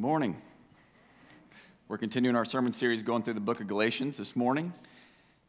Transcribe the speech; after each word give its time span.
morning. 0.00 0.40
We're 1.86 1.98
continuing 1.98 2.34
our 2.34 2.46
sermon 2.46 2.72
series 2.72 3.02
going 3.02 3.22
through 3.22 3.34
the 3.34 3.40
book 3.40 3.60
of 3.60 3.66
Galatians 3.66 4.16
this 4.16 4.34
morning, 4.34 4.72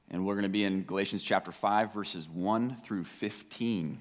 and 0.09 0.25
we're 0.25 0.33
going 0.33 0.43
to 0.43 0.49
be 0.49 0.65
in 0.65 0.83
Galatians 0.83 1.23
chapter 1.23 1.54
5, 1.54 1.93
verses 1.93 2.27
1 2.27 2.75
through 2.83 3.05
15. 3.05 3.97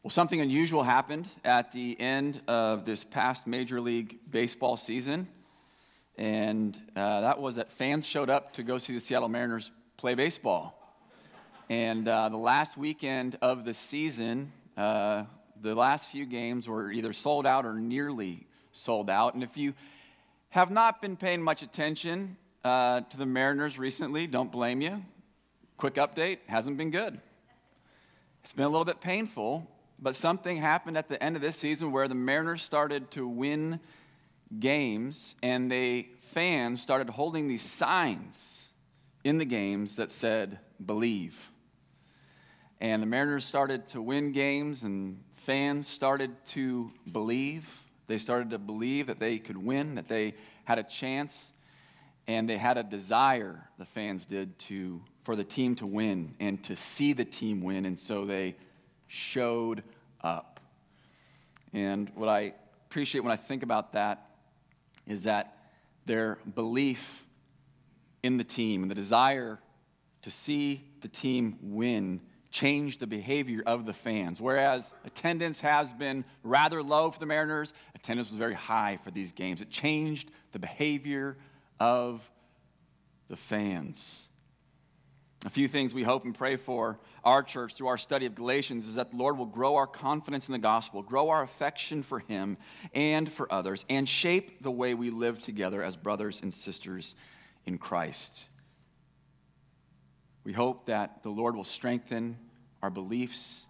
Well, 0.00 0.12
something 0.12 0.40
unusual 0.40 0.84
happened 0.84 1.26
at 1.44 1.72
the 1.72 2.00
end 2.00 2.40
of 2.46 2.84
this 2.84 3.02
past 3.02 3.48
Major 3.48 3.80
League 3.80 4.20
Baseball 4.30 4.76
season, 4.76 5.26
and 6.16 6.80
uh, 6.94 7.22
that 7.22 7.40
was 7.40 7.56
that 7.56 7.72
fans 7.72 8.06
showed 8.06 8.30
up 8.30 8.52
to 8.52 8.62
go 8.62 8.78
see 8.78 8.94
the 8.94 9.00
Seattle 9.00 9.28
Mariners 9.28 9.72
play 9.96 10.14
baseball. 10.14 10.80
And 11.68 12.06
uh, 12.06 12.28
the 12.28 12.36
last 12.36 12.76
weekend 12.76 13.38
of 13.42 13.64
the 13.64 13.74
season, 13.74 14.52
uh, 14.76 15.24
the 15.62 15.74
last 15.74 16.08
few 16.08 16.26
games 16.26 16.68
were 16.68 16.90
either 16.90 17.12
sold 17.12 17.46
out 17.46 17.64
or 17.64 17.74
nearly 17.74 18.46
sold 18.72 19.08
out. 19.10 19.34
And 19.34 19.42
if 19.42 19.56
you 19.56 19.74
have 20.50 20.70
not 20.70 21.00
been 21.00 21.16
paying 21.16 21.42
much 21.42 21.62
attention 21.62 22.36
uh, 22.64 23.00
to 23.02 23.16
the 23.16 23.26
Mariners 23.26 23.78
recently, 23.78 24.26
don't 24.26 24.52
blame 24.52 24.80
you. 24.80 25.02
Quick 25.76 25.94
update 25.94 26.38
hasn't 26.46 26.76
been 26.76 26.90
good. 26.90 27.20
It's 28.42 28.52
been 28.52 28.64
a 28.64 28.68
little 28.68 28.84
bit 28.84 29.00
painful, 29.00 29.68
but 29.98 30.16
something 30.16 30.56
happened 30.56 30.96
at 30.96 31.08
the 31.08 31.22
end 31.22 31.36
of 31.36 31.42
this 31.42 31.56
season 31.56 31.92
where 31.92 32.08
the 32.08 32.14
Mariners 32.14 32.62
started 32.62 33.10
to 33.12 33.26
win 33.26 33.80
games 34.58 35.34
and 35.42 35.70
the 35.70 36.06
fans 36.32 36.80
started 36.80 37.10
holding 37.10 37.48
these 37.48 37.62
signs 37.62 38.68
in 39.24 39.38
the 39.38 39.44
games 39.44 39.96
that 39.96 40.10
said, 40.10 40.60
believe. 40.84 41.34
And 42.80 43.02
the 43.02 43.06
Mariners 43.06 43.44
started 43.44 43.88
to 43.88 44.02
win 44.02 44.32
games, 44.32 44.82
and 44.82 45.24
fans 45.46 45.86
started 45.86 46.32
to 46.44 46.90
believe. 47.12 47.68
They 48.08 48.18
started 48.18 48.50
to 48.50 48.58
believe 48.58 49.06
that 49.06 49.20
they 49.20 49.38
could 49.38 49.56
win, 49.56 49.94
that 49.94 50.08
they 50.08 50.34
had 50.64 50.80
a 50.80 50.82
chance, 50.82 51.52
and 52.26 52.48
they 52.48 52.56
had 52.56 52.76
a 52.76 52.82
desire, 52.82 53.68
the 53.78 53.84
fans 53.84 54.24
did, 54.24 54.58
to, 54.58 55.00
for 55.22 55.36
the 55.36 55.44
team 55.44 55.76
to 55.76 55.86
win 55.86 56.34
and 56.40 56.62
to 56.64 56.74
see 56.74 57.12
the 57.12 57.24
team 57.24 57.62
win. 57.62 57.86
And 57.86 57.96
so 57.96 58.24
they 58.24 58.56
showed 59.06 59.84
up. 60.20 60.58
And 61.72 62.10
what 62.16 62.28
I 62.28 62.52
appreciate 62.88 63.20
when 63.20 63.32
I 63.32 63.36
think 63.36 63.62
about 63.62 63.92
that 63.92 64.26
is 65.06 65.22
that 65.22 65.56
their 66.06 66.38
belief 66.56 67.24
in 68.24 68.36
the 68.36 68.44
team 68.44 68.82
and 68.82 68.90
the 68.90 68.96
desire 68.96 69.60
to 70.22 70.30
see 70.32 70.82
the 71.02 71.08
team 71.08 71.56
win 71.62 72.20
change 72.56 72.96
the 72.96 73.06
behavior 73.06 73.62
of 73.66 73.84
the 73.84 73.92
fans. 73.92 74.40
Whereas 74.40 74.94
attendance 75.04 75.60
has 75.60 75.92
been 75.92 76.24
rather 76.42 76.82
low 76.82 77.10
for 77.10 77.20
the 77.20 77.26
Mariners, 77.26 77.74
attendance 77.94 78.30
was 78.30 78.38
very 78.38 78.54
high 78.54 78.98
for 79.04 79.10
these 79.10 79.32
games. 79.32 79.60
It 79.60 79.68
changed 79.68 80.30
the 80.52 80.58
behavior 80.58 81.36
of 81.78 82.22
the 83.28 83.36
fans. 83.36 84.28
A 85.44 85.50
few 85.50 85.68
things 85.68 85.92
we 85.92 86.02
hope 86.02 86.24
and 86.24 86.34
pray 86.34 86.56
for 86.56 86.98
our 87.22 87.42
church 87.42 87.74
through 87.74 87.88
our 87.88 87.98
study 87.98 88.24
of 88.24 88.34
Galatians 88.34 88.88
is 88.88 88.94
that 88.94 89.10
the 89.10 89.18
Lord 89.18 89.36
will 89.36 89.44
grow 89.44 89.76
our 89.76 89.86
confidence 89.86 90.48
in 90.48 90.52
the 90.52 90.58
gospel, 90.58 91.02
grow 91.02 91.28
our 91.28 91.42
affection 91.42 92.02
for 92.02 92.20
Him 92.20 92.56
and 92.94 93.30
for 93.30 93.52
others, 93.52 93.84
and 93.90 94.08
shape 94.08 94.62
the 94.62 94.70
way 94.70 94.94
we 94.94 95.10
live 95.10 95.40
together 95.40 95.82
as 95.82 95.94
brothers 95.94 96.40
and 96.42 96.54
sisters 96.54 97.14
in 97.66 97.76
Christ. 97.76 98.46
We 100.42 100.54
hope 100.54 100.86
that 100.86 101.22
the 101.22 101.28
Lord 101.28 101.54
will 101.54 101.64
strengthen 101.64 102.38
our 102.86 102.90
beliefs 102.90 103.66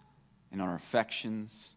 and 0.51 0.61
our 0.61 0.75
affections 0.75 1.73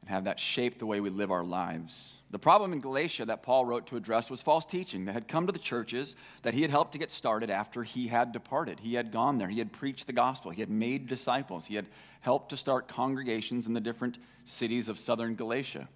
and 0.00 0.08
have 0.08 0.24
that 0.24 0.38
shape 0.38 0.78
the 0.78 0.86
way 0.86 1.00
we 1.00 1.10
live 1.10 1.32
our 1.32 1.42
lives. 1.42 2.14
The 2.30 2.38
problem 2.38 2.72
in 2.72 2.80
Galatia 2.80 3.24
that 3.24 3.42
Paul 3.42 3.64
wrote 3.64 3.88
to 3.88 3.96
address 3.96 4.30
was 4.30 4.40
false 4.40 4.64
teaching 4.64 5.06
that 5.06 5.12
had 5.14 5.26
come 5.26 5.44
to 5.48 5.52
the 5.52 5.58
churches 5.58 6.14
that 6.42 6.54
he 6.54 6.62
had 6.62 6.70
helped 6.70 6.92
to 6.92 6.98
get 6.98 7.10
started 7.10 7.50
after 7.50 7.82
he 7.82 8.06
had 8.06 8.30
departed. 8.30 8.78
He 8.78 8.94
had 8.94 9.10
gone 9.10 9.38
there, 9.38 9.48
he 9.48 9.58
had 9.58 9.72
preached 9.72 10.06
the 10.06 10.12
gospel, 10.12 10.52
he 10.52 10.60
had 10.60 10.70
made 10.70 11.08
disciples, 11.08 11.66
he 11.66 11.74
had 11.74 11.86
helped 12.20 12.50
to 12.50 12.56
start 12.56 12.86
congregations 12.86 13.66
in 13.66 13.74
the 13.74 13.80
different 13.80 14.18
cities 14.44 14.88
of 14.88 15.00
southern 15.00 15.34
Galatia. 15.34 15.88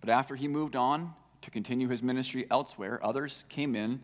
But 0.00 0.10
after 0.10 0.34
he 0.34 0.48
moved 0.48 0.74
on 0.74 1.14
to 1.42 1.52
continue 1.52 1.86
his 1.86 2.02
ministry 2.02 2.48
elsewhere, 2.50 2.98
others 3.00 3.44
came 3.48 3.76
in 3.76 4.00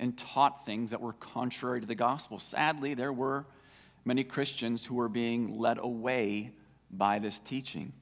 and 0.00 0.18
taught 0.18 0.66
things 0.66 0.90
that 0.90 1.00
were 1.00 1.12
contrary 1.12 1.80
to 1.80 1.86
the 1.86 1.94
gospel. 1.94 2.40
Sadly, 2.40 2.94
there 2.94 3.12
were 3.12 3.46
many 4.04 4.24
Christians 4.24 4.84
who 4.84 4.94
were 4.94 5.08
being 5.08 5.58
led 5.58 5.78
away 5.78 6.52
by 6.90 7.18
this 7.18 7.38
teaching. 7.38 7.92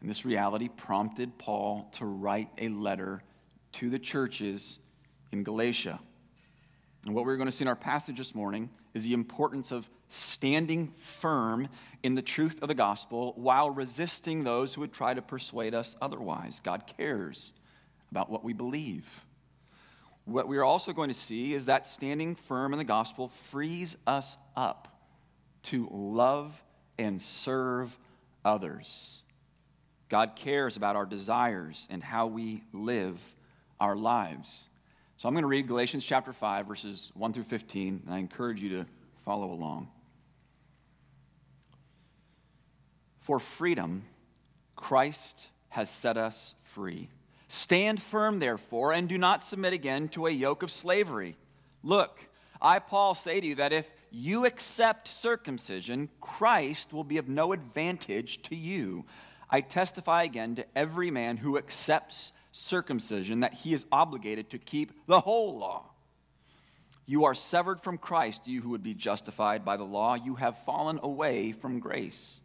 And 0.00 0.10
this 0.10 0.24
reality 0.24 0.68
prompted 0.68 1.38
Paul 1.38 1.88
to 1.98 2.04
write 2.04 2.48
a 2.58 2.68
letter 2.68 3.22
to 3.74 3.90
the 3.90 3.98
churches 3.98 4.78
in 5.30 5.44
Galatia. 5.44 6.00
And 7.04 7.14
what 7.14 7.24
we're 7.24 7.36
going 7.36 7.46
to 7.46 7.52
see 7.52 7.64
in 7.64 7.68
our 7.68 7.76
passage 7.76 8.18
this 8.18 8.34
morning 8.34 8.70
is 8.94 9.04
the 9.04 9.12
importance 9.12 9.72
of 9.72 9.88
standing 10.08 10.92
firm 11.20 11.68
in 12.02 12.14
the 12.14 12.22
truth 12.22 12.62
of 12.62 12.68
the 12.68 12.74
gospel 12.74 13.32
while 13.36 13.70
resisting 13.70 14.44
those 14.44 14.74
who 14.74 14.82
would 14.82 14.92
try 14.92 15.14
to 15.14 15.22
persuade 15.22 15.74
us 15.74 15.96
otherwise. 16.02 16.60
God 16.60 16.84
cares 16.96 17.52
about 18.10 18.30
what 18.30 18.44
we 18.44 18.52
believe. 18.52 19.06
What 20.24 20.46
we 20.46 20.58
are 20.58 20.64
also 20.64 20.92
going 20.92 21.08
to 21.08 21.14
see 21.14 21.54
is 21.54 21.64
that 21.64 21.88
standing 21.88 22.36
firm 22.36 22.72
in 22.72 22.78
the 22.78 22.84
gospel 22.84 23.28
frees 23.50 23.96
us 24.06 24.36
up 24.54 24.91
to 25.64 25.88
love 25.90 26.60
and 26.98 27.20
serve 27.20 27.96
others. 28.44 29.22
God 30.08 30.36
cares 30.36 30.76
about 30.76 30.96
our 30.96 31.06
desires 31.06 31.86
and 31.90 32.02
how 32.02 32.26
we 32.26 32.62
live 32.72 33.18
our 33.80 33.96
lives. 33.96 34.68
So 35.16 35.28
I'm 35.28 35.34
going 35.34 35.42
to 35.42 35.48
read 35.48 35.68
Galatians 35.68 36.04
chapter 36.04 36.32
5, 36.32 36.66
verses 36.66 37.10
1 37.14 37.32
through 37.32 37.44
15, 37.44 38.02
and 38.04 38.14
I 38.14 38.18
encourage 38.18 38.60
you 38.60 38.68
to 38.70 38.86
follow 39.24 39.52
along. 39.52 39.88
For 43.20 43.38
freedom, 43.38 44.04
Christ 44.74 45.48
has 45.68 45.88
set 45.88 46.16
us 46.16 46.54
free. 46.74 47.08
Stand 47.48 48.02
firm, 48.02 48.38
therefore, 48.38 48.92
and 48.92 49.08
do 49.08 49.16
not 49.16 49.44
submit 49.44 49.72
again 49.72 50.08
to 50.08 50.26
a 50.26 50.30
yoke 50.30 50.62
of 50.62 50.70
slavery. 50.70 51.36
Look, 51.82 52.18
I, 52.60 52.78
Paul, 52.80 53.14
say 53.14 53.40
to 53.40 53.46
you 53.46 53.54
that 53.56 53.72
if 53.72 53.88
you 54.12 54.44
accept 54.44 55.08
circumcision, 55.08 56.08
Christ 56.20 56.92
will 56.92 57.04
be 57.04 57.18
of 57.18 57.28
no 57.28 57.52
advantage 57.52 58.42
to 58.42 58.54
you. 58.54 59.04
I 59.48 59.60
testify 59.60 60.24
again 60.24 60.54
to 60.56 60.66
every 60.76 61.10
man 61.10 61.38
who 61.38 61.58
accepts 61.58 62.32
circumcision 62.52 63.40
that 63.40 63.54
he 63.54 63.72
is 63.72 63.86
obligated 63.90 64.50
to 64.50 64.58
keep 64.58 64.92
the 65.06 65.20
whole 65.20 65.58
law. 65.58 65.90
You 67.06 67.24
are 67.24 67.34
severed 67.34 67.80
from 67.80 67.98
Christ, 67.98 68.46
you 68.46 68.62
who 68.62 68.70
would 68.70 68.82
be 68.82 68.94
justified 68.94 69.64
by 69.64 69.76
the 69.76 69.84
law. 69.84 70.14
You 70.14 70.36
have 70.36 70.64
fallen 70.64 71.00
away 71.02 71.52
from 71.52 71.80
grace. 71.80 72.40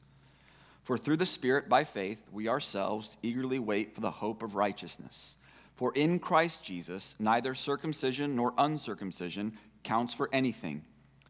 For 0.84 0.98
through 0.98 1.18
the 1.18 1.26
Spirit, 1.26 1.70
by 1.70 1.84
faith, 1.84 2.22
we 2.32 2.48
ourselves 2.48 3.18
eagerly 3.22 3.60
wait 3.60 3.94
for 3.94 4.02
the 4.02 4.12
hope 4.12 4.42
of 4.42 4.56
righteousness. 4.56 5.36
For 5.76 5.94
in 5.94 6.20
Christ 6.20 6.64
Jesus, 6.64 7.16
neither 7.20 7.54
circumcision 7.54 8.36
nor 8.36 8.54
uncircumcision 8.58 9.58
counts 9.84 10.14
for 10.14 10.30
anything 10.34 10.84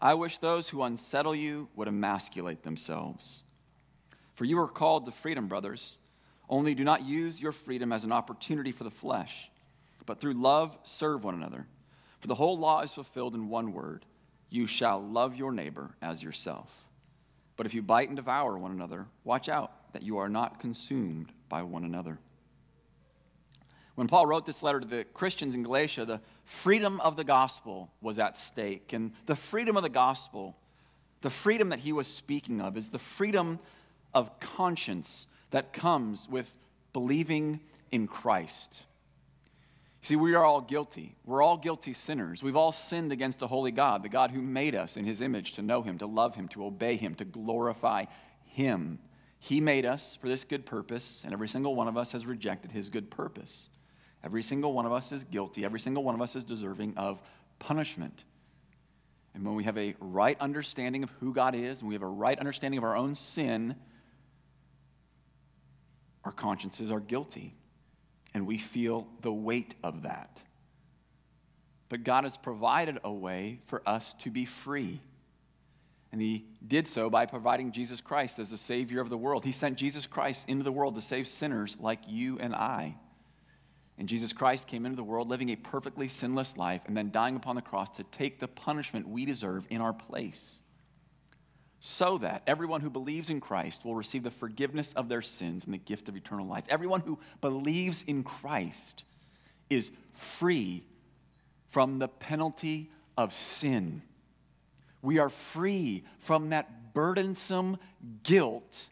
I 0.00 0.14
wish 0.14 0.38
those 0.38 0.68
who 0.68 0.82
unsettle 0.82 1.34
you 1.34 1.68
would 1.74 1.88
emasculate 1.88 2.62
themselves. 2.62 3.42
For 4.34 4.44
you 4.44 4.58
are 4.60 4.68
called 4.68 5.06
to 5.06 5.12
freedom, 5.12 5.48
brothers. 5.48 5.98
Only 6.48 6.74
do 6.74 6.84
not 6.84 7.04
use 7.04 7.40
your 7.40 7.52
freedom 7.52 7.92
as 7.92 8.04
an 8.04 8.12
opportunity 8.12 8.72
for 8.72 8.84
the 8.84 8.90
flesh, 8.90 9.50
but 10.04 10.20
through 10.20 10.34
love 10.34 10.76
serve 10.84 11.24
one 11.24 11.34
another. 11.34 11.66
For 12.20 12.28
the 12.28 12.34
whole 12.34 12.58
law 12.58 12.82
is 12.82 12.92
fulfilled 12.92 13.34
in 13.34 13.48
one 13.48 13.72
word 13.72 14.04
you 14.48 14.66
shall 14.66 15.02
love 15.02 15.34
your 15.34 15.52
neighbor 15.52 15.96
as 16.00 16.22
yourself. 16.22 16.70
But 17.56 17.66
if 17.66 17.74
you 17.74 17.82
bite 17.82 18.08
and 18.08 18.16
devour 18.16 18.56
one 18.56 18.70
another, 18.70 19.06
watch 19.24 19.48
out 19.48 19.92
that 19.92 20.02
you 20.02 20.18
are 20.18 20.28
not 20.28 20.60
consumed 20.60 21.32
by 21.48 21.62
one 21.62 21.84
another. 21.84 22.18
When 23.96 24.08
Paul 24.08 24.26
wrote 24.26 24.44
this 24.44 24.62
letter 24.62 24.80
to 24.80 24.86
the 24.86 25.04
Christians 25.04 25.54
in 25.54 25.62
Galatia, 25.62 26.04
the 26.04 26.20
freedom 26.46 27.00
of 27.00 27.16
the 27.16 27.24
gospel 27.24 27.90
was 28.00 28.18
at 28.18 28.38
stake. 28.38 28.92
And 28.94 29.12
the 29.26 29.36
freedom 29.36 29.76
of 29.76 29.82
the 29.82 29.90
gospel, 29.90 30.56
the 31.20 31.30
freedom 31.30 31.68
that 31.68 31.80
he 31.80 31.92
was 31.92 32.06
speaking 32.06 32.60
of, 32.60 32.76
is 32.76 32.88
the 32.88 32.98
freedom 32.98 33.58
of 34.14 34.40
conscience 34.40 35.26
that 35.50 35.72
comes 35.72 36.28
with 36.30 36.48
believing 36.92 37.60
in 37.92 38.06
Christ. 38.06 38.84
See, 40.02 40.16
we 40.16 40.34
are 40.34 40.44
all 40.44 40.60
guilty. 40.60 41.16
We're 41.24 41.42
all 41.42 41.56
guilty 41.56 41.92
sinners. 41.92 42.42
We've 42.42 42.56
all 42.56 42.70
sinned 42.70 43.10
against 43.10 43.42
a 43.42 43.48
holy 43.48 43.72
God, 43.72 44.04
the 44.04 44.08
God 44.08 44.30
who 44.30 44.40
made 44.40 44.76
us 44.76 44.96
in 44.96 45.04
his 45.04 45.20
image 45.20 45.52
to 45.54 45.62
know 45.62 45.82
him, 45.82 45.98
to 45.98 46.06
love 46.06 46.36
him, 46.36 46.46
to 46.48 46.64
obey 46.64 46.96
him, 46.96 47.16
to 47.16 47.24
glorify 47.24 48.04
him. 48.44 49.00
He 49.40 49.60
made 49.60 49.84
us 49.84 50.16
for 50.20 50.28
this 50.28 50.44
good 50.44 50.64
purpose, 50.64 51.22
and 51.24 51.32
every 51.32 51.48
single 51.48 51.74
one 51.74 51.88
of 51.88 51.96
us 51.96 52.12
has 52.12 52.24
rejected 52.24 52.70
his 52.70 52.88
good 52.88 53.10
purpose. 53.10 53.68
Every 54.26 54.42
single 54.42 54.72
one 54.72 54.86
of 54.86 54.92
us 54.92 55.12
is 55.12 55.22
guilty. 55.22 55.64
Every 55.64 55.78
single 55.78 56.02
one 56.02 56.16
of 56.16 56.20
us 56.20 56.34
is 56.34 56.42
deserving 56.42 56.94
of 56.96 57.22
punishment. 57.60 58.24
And 59.34 59.44
when 59.44 59.54
we 59.54 59.62
have 59.62 59.78
a 59.78 59.94
right 60.00 60.36
understanding 60.40 61.04
of 61.04 61.10
who 61.20 61.32
God 61.32 61.54
is, 61.54 61.78
and 61.78 61.88
we 61.88 61.94
have 61.94 62.02
a 62.02 62.08
right 62.08 62.36
understanding 62.36 62.76
of 62.76 62.82
our 62.82 62.96
own 62.96 63.14
sin, 63.14 63.76
our 66.24 66.32
consciences 66.32 66.90
are 66.90 66.98
guilty. 66.98 67.54
And 68.34 68.48
we 68.48 68.58
feel 68.58 69.06
the 69.22 69.32
weight 69.32 69.76
of 69.84 70.02
that. 70.02 70.40
But 71.88 72.02
God 72.02 72.24
has 72.24 72.36
provided 72.36 72.98
a 73.04 73.12
way 73.12 73.60
for 73.66 73.80
us 73.86 74.12
to 74.24 74.30
be 74.32 74.44
free. 74.44 75.00
And 76.10 76.20
He 76.20 76.46
did 76.66 76.88
so 76.88 77.08
by 77.08 77.26
providing 77.26 77.70
Jesus 77.70 78.00
Christ 78.00 78.40
as 78.40 78.50
the 78.50 78.58
Savior 78.58 79.00
of 79.00 79.08
the 79.08 79.16
world. 79.16 79.44
He 79.44 79.52
sent 79.52 79.78
Jesus 79.78 80.04
Christ 80.04 80.46
into 80.48 80.64
the 80.64 80.72
world 80.72 80.96
to 80.96 81.00
save 81.00 81.28
sinners 81.28 81.76
like 81.78 82.00
you 82.08 82.40
and 82.40 82.56
I. 82.56 82.96
And 83.98 84.08
Jesus 84.08 84.32
Christ 84.32 84.66
came 84.66 84.84
into 84.84 84.96
the 84.96 85.04
world 85.04 85.28
living 85.28 85.48
a 85.48 85.56
perfectly 85.56 86.06
sinless 86.06 86.56
life 86.56 86.82
and 86.86 86.96
then 86.96 87.10
dying 87.10 87.36
upon 87.36 87.56
the 87.56 87.62
cross 87.62 87.88
to 87.96 88.02
take 88.04 88.40
the 88.40 88.48
punishment 88.48 89.08
we 89.08 89.24
deserve 89.24 89.66
in 89.70 89.80
our 89.80 89.92
place. 89.94 90.60
So 91.80 92.18
that 92.18 92.42
everyone 92.46 92.82
who 92.82 92.90
believes 92.90 93.30
in 93.30 93.40
Christ 93.40 93.84
will 93.84 93.94
receive 93.94 94.22
the 94.22 94.30
forgiveness 94.30 94.92
of 94.96 95.08
their 95.08 95.22
sins 95.22 95.64
and 95.64 95.72
the 95.72 95.78
gift 95.78 96.08
of 96.08 96.16
eternal 96.16 96.46
life. 96.46 96.64
Everyone 96.68 97.00
who 97.00 97.18
believes 97.40 98.02
in 98.06 98.22
Christ 98.22 99.04
is 99.70 99.90
free 100.12 100.84
from 101.68 101.98
the 101.98 102.08
penalty 102.08 102.90
of 103.16 103.32
sin. 103.32 104.02
We 105.00 105.18
are 105.18 105.30
free 105.30 106.04
from 106.18 106.50
that 106.50 106.92
burdensome 106.92 107.78
guilt 108.22 108.88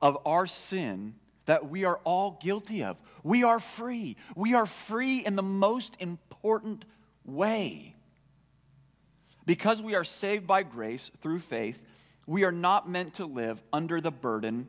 of 0.00 0.18
our 0.26 0.46
sin 0.46 1.14
that 1.48 1.70
we 1.70 1.84
are 1.84 1.98
all 2.04 2.38
guilty 2.42 2.84
of. 2.84 2.98
We 3.22 3.42
are 3.42 3.58
free. 3.58 4.18
We 4.36 4.52
are 4.52 4.66
free 4.66 5.24
in 5.24 5.34
the 5.34 5.42
most 5.42 5.96
important 5.98 6.84
way. 7.24 7.96
Because 9.46 9.80
we 9.80 9.94
are 9.94 10.04
saved 10.04 10.46
by 10.46 10.62
grace 10.62 11.10
through 11.22 11.40
faith, 11.40 11.82
we 12.26 12.44
are 12.44 12.52
not 12.52 12.86
meant 12.86 13.14
to 13.14 13.24
live 13.24 13.62
under 13.72 13.98
the 13.98 14.10
burden 14.10 14.68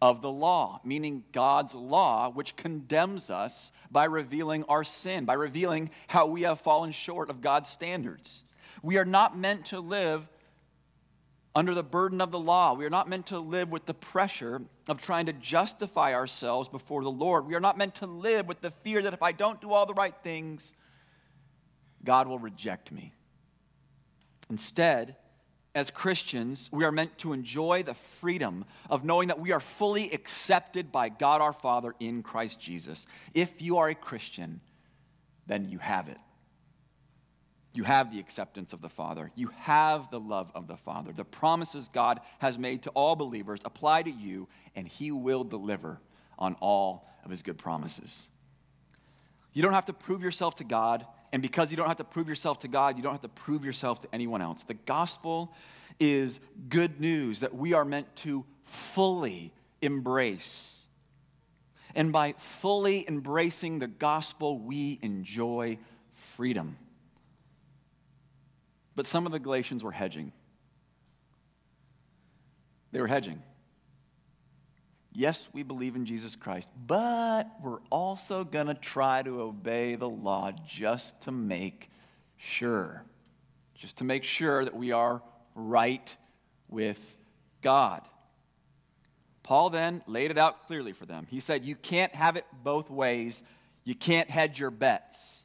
of 0.00 0.22
the 0.22 0.30
law, 0.30 0.80
meaning 0.82 1.24
God's 1.30 1.74
law, 1.74 2.30
which 2.30 2.56
condemns 2.56 3.28
us 3.28 3.70
by 3.90 4.06
revealing 4.06 4.64
our 4.64 4.84
sin, 4.84 5.26
by 5.26 5.34
revealing 5.34 5.90
how 6.06 6.24
we 6.24 6.40
have 6.42 6.62
fallen 6.62 6.92
short 6.92 7.28
of 7.28 7.42
God's 7.42 7.68
standards. 7.68 8.44
We 8.82 8.96
are 8.96 9.04
not 9.04 9.36
meant 9.36 9.66
to 9.66 9.80
live 9.80 10.26
under 11.58 11.74
the 11.74 11.82
burden 11.82 12.20
of 12.20 12.30
the 12.30 12.38
law. 12.38 12.72
We 12.72 12.84
are 12.84 12.90
not 12.90 13.08
meant 13.08 13.26
to 13.26 13.40
live 13.40 13.68
with 13.68 13.84
the 13.84 13.92
pressure 13.92 14.62
of 14.86 15.02
trying 15.02 15.26
to 15.26 15.32
justify 15.32 16.14
ourselves 16.14 16.68
before 16.68 17.02
the 17.02 17.10
Lord. 17.10 17.48
We 17.48 17.56
are 17.56 17.60
not 17.60 17.76
meant 17.76 17.96
to 17.96 18.06
live 18.06 18.46
with 18.46 18.60
the 18.60 18.70
fear 18.70 19.02
that 19.02 19.12
if 19.12 19.24
I 19.24 19.32
don't 19.32 19.60
do 19.60 19.72
all 19.72 19.84
the 19.84 19.92
right 19.92 20.14
things, 20.22 20.72
God 22.04 22.28
will 22.28 22.38
reject 22.38 22.92
me. 22.92 23.12
Instead, 24.48 25.16
as 25.74 25.90
Christians, 25.90 26.70
we 26.72 26.84
are 26.84 26.92
meant 26.92 27.18
to 27.18 27.32
enjoy 27.32 27.82
the 27.82 27.96
freedom 28.20 28.64
of 28.88 29.02
knowing 29.02 29.26
that 29.26 29.40
we 29.40 29.50
are 29.50 29.58
fully 29.58 30.12
accepted 30.12 30.92
by 30.92 31.08
God 31.08 31.40
our 31.40 31.52
Father 31.52 31.96
in 31.98 32.22
Christ 32.22 32.60
Jesus. 32.60 33.04
If 33.34 33.60
you 33.60 33.78
are 33.78 33.88
a 33.88 33.96
Christian, 33.96 34.60
then 35.48 35.68
you 35.68 35.78
have 35.78 36.06
it. 36.08 36.18
You 37.78 37.84
have 37.84 38.10
the 38.10 38.18
acceptance 38.18 38.72
of 38.72 38.80
the 38.80 38.88
Father. 38.88 39.30
You 39.36 39.52
have 39.58 40.10
the 40.10 40.18
love 40.18 40.50
of 40.52 40.66
the 40.66 40.76
Father. 40.76 41.12
The 41.12 41.24
promises 41.24 41.88
God 41.92 42.18
has 42.40 42.58
made 42.58 42.82
to 42.82 42.90
all 42.90 43.14
believers 43.14 43.60
apply 43.64 44.02
to 44.02 44.10
you, 44.10 44.48
and 44.74 44.88
He 44.88 45.12
will 45.12 45.44
deliver 45.44 46.00
on 46.40 46.56
all 46.58 47.08
of 47.24 47.30
His 47.30 47.40
good 47.40 47.56
promises. 47.56 48.26
You 49.52 49.62
don't 49.62 49.74
have 49.74 49.84
to 49.84 49.92
prove 49.92 50.24
yourself 50.24 50.56
to 50.56 50.64
God, 50.64 51.06
and 51.32 51.40
because 51.40 51.70
you 51.70 51.76
don't 51.76 51.86
have 51.86 51.98
to 51.98 52.04
prove 52.04 52.28
yourself 52.28 52.58
to 52.62 52.68
God, 52.68 52.96
you 52.96 53.02
don't 53.04 53.12
have 53.12 53.20
to 53.20 53.28
prove 53.28 53.64
yourself 53.64 54.02
to 54.02 54.08
anyone 54.12 54.42
else. 54.42 54.64
The 54.64 54.74
gospel 54.74 55.54
is 56.00 56.40
good 56.68 57.00
news 57.00 57.38
that 57.38 57.54
we 57.54 57.74
are 57.74 57.84
meant 57.84 58.16
to 58.16 58.44
fully 58.64 59.52
embrace. 59.82 60.84
And 61.94 62.10
by 62.10 62.34
fully 62.60 63.06
embracing 63.06 63.78
the 63.78 63.86
gospel, 63.86 64.58
we 64.58 64.98
enjoy 65.00 65.78
freedom. 66.34 66.76
But 68.98 69.06
some 69.06 69.26
of 69.26 69.30
the 69.30 69.38
Galatians 69.38 69.84
were 69.84 69.92
hedging. 69.92 70.32
They 72.90 73.00
were 73.00 73.06
hedging. 73.06 73.40
Yes, 75.12 75.46
we 75.52 75.62
believe 75.62 75.94
in 75.94 76.04
Jesus 76.04 76.34
Christ, 76.34 76.68
but 76.84 77.46
we're 77.62 77.78
also 77.90 78.42
going 78.42 78.66
to 78.66 78.74
try 78.74 79.22
to 79.22 79.40
obey 79.40 79.94
the 79.94 80.08
law 80.08 80.50
just 80.66 81.20
to 81.20 81.30
make 81.30 81.88
sure. 82.36 83.04
Just 83.76 83.98
to 83.98 84.04
make 84.04 84.24
sure 84.24 84.64
that 84.64 84.74
we 84.74 84.90
are 84.90 85.22
right 85.54 86.16
with 86.68 86.98
God. 87.62 88.02
Paul 89.44 89.70
then 89.70 90.02
laid 90.08 90.32
it 90.32 90.38
out 90.38 90.66
clearly 90.66 90.92
for 90.92 91.06
them. 91.06 91.28
He 91.30 91.38
said, 91.38 91.64
You 91.64 91.76
can't 91.76 92.16
have 92.16 92.34
it 92.34 92.46
both 92.64 92.90
ways. 92.90 93.44
You 93.84 93.94
can't 93.94 94.28
hedge 94.28 94.58
your 94.58 94.72
bets. 94.72 95.44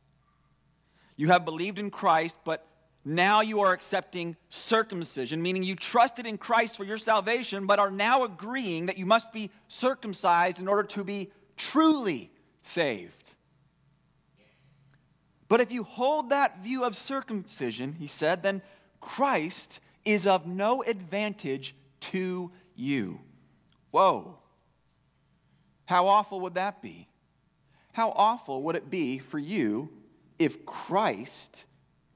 You 1.15 1.27
have 1.27 1.45
believed 1.45 1.77
in 1.77 1.91
Christ, 1.91 2.35
but 2.43 2.65
now 3.05 3.41
you 3.41 3.59
are 3.61 3.73
accepting 3.73 4.37
circumcision, 4.49 5.41
meaning 5.41 5.63
you 5.63 5.75
trusted 5.75 6.25
in 6.25 6.37
Christ 6.37 6.77
for 6.77 6.85
your 6.85 6.97
salvation, 6.97 7.65
but 7.65 7.79
are 7.79 7.91
now 7.91 8.23
agreeing 8.23 8.85
that 8.85 8.97
you 8.97 9.05
must 9.05 9.33
be 9.33 9.51
circumcised 9.67 10.59
in 10.59 10.67
order 10.67 10.83
to 10.83 11.03
be 11.03 11.31
truly 11.57 12.31
saved. 12.63 13.31
But 15.49 15.59
if 15.59 15.71
you 15.71 15.83
hold 15.83 16.29
that 16.29 16.63
view 16.63 16.83
of 16.83 16.95
circumcision, 16.95 17.93
he 17.93 18.07
said, 18.07 18.41
then 18.41 18.61
Christ 19.01 19.79
is 20.05 20.25
of 20.25 20.47
no 20.47 20.81
advantage 20.81 21.75
to 21.99 22.51
you. 22.75 23.19
Whoa. 23.91 24.39
How 25.85 26.07
awful 26.07 26.39
would 26.41 26.55
that 26.55 26.81
be? 26.81 27.07
How 27.91 28.11
awful 28.15 28.63
would 28.63 28.75
it 28.75 28.89
be 28.89 29.19
for 29.19 29.37
you 29.37 29.89
if 30.39 30.65
Christ 30.65 31.65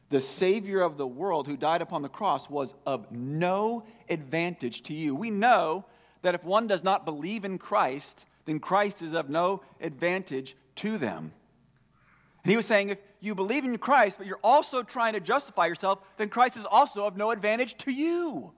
the 0.09 0.21
Savior 0.21 0.81
of 0.81 0.97
the 0.97 1.07
world 1.07 1.47
who 1.47 1.57
died 1.57 1.81
upon 1.81 2.01
the 2.01 2.09
cross 2.09 2.49
was 2.49 2.73
of 2.85 3.11
no 3.11 3.83
advantage 4.09 4.83
to 4.83 4.93
you. 4.93 5.13
We 5.13 5.29
know 5.29 5.85
that 6.21 6.35
if 6.35 6.43
one 6.43 6.67
does 6.67 6.83
not 6.83 7.05
believe 7.05 7.43
in 7.43 7.57
Christ, 7.57 8.25
then 8.45 8.59
Christ 8.59 9.01
is 9.01 9.13
of 9.13 9.29
no 9.29 9.61
advantage 9.81 10.55
to 10.77 10.97
them. 10.97 11.33
And 12.43 12.51
he 12.51 12.55
was 12.55 12.65
saying, 12.65 12.89
if 12.89 12.99
you 13.19 13.35
believe 13.35 13.65
in 13.65 13.77
Christ, 13.77 14.17
but 14.17 14.27
you're 14.27 14.39
also 14.43 14.81
trying 14.81 15.13
to 15.13 15.19
justify 15.19 15.65
yourself, 15.65 15.99
then 16.15 16.29
Christ 16.29 16.55
is 16.55 16.65
also 16.65 17.05
of 17.05 17.17
no 17.17 17.31
advantage 17.31 17.77
to 17.79 17.91
you. 17.91 18.51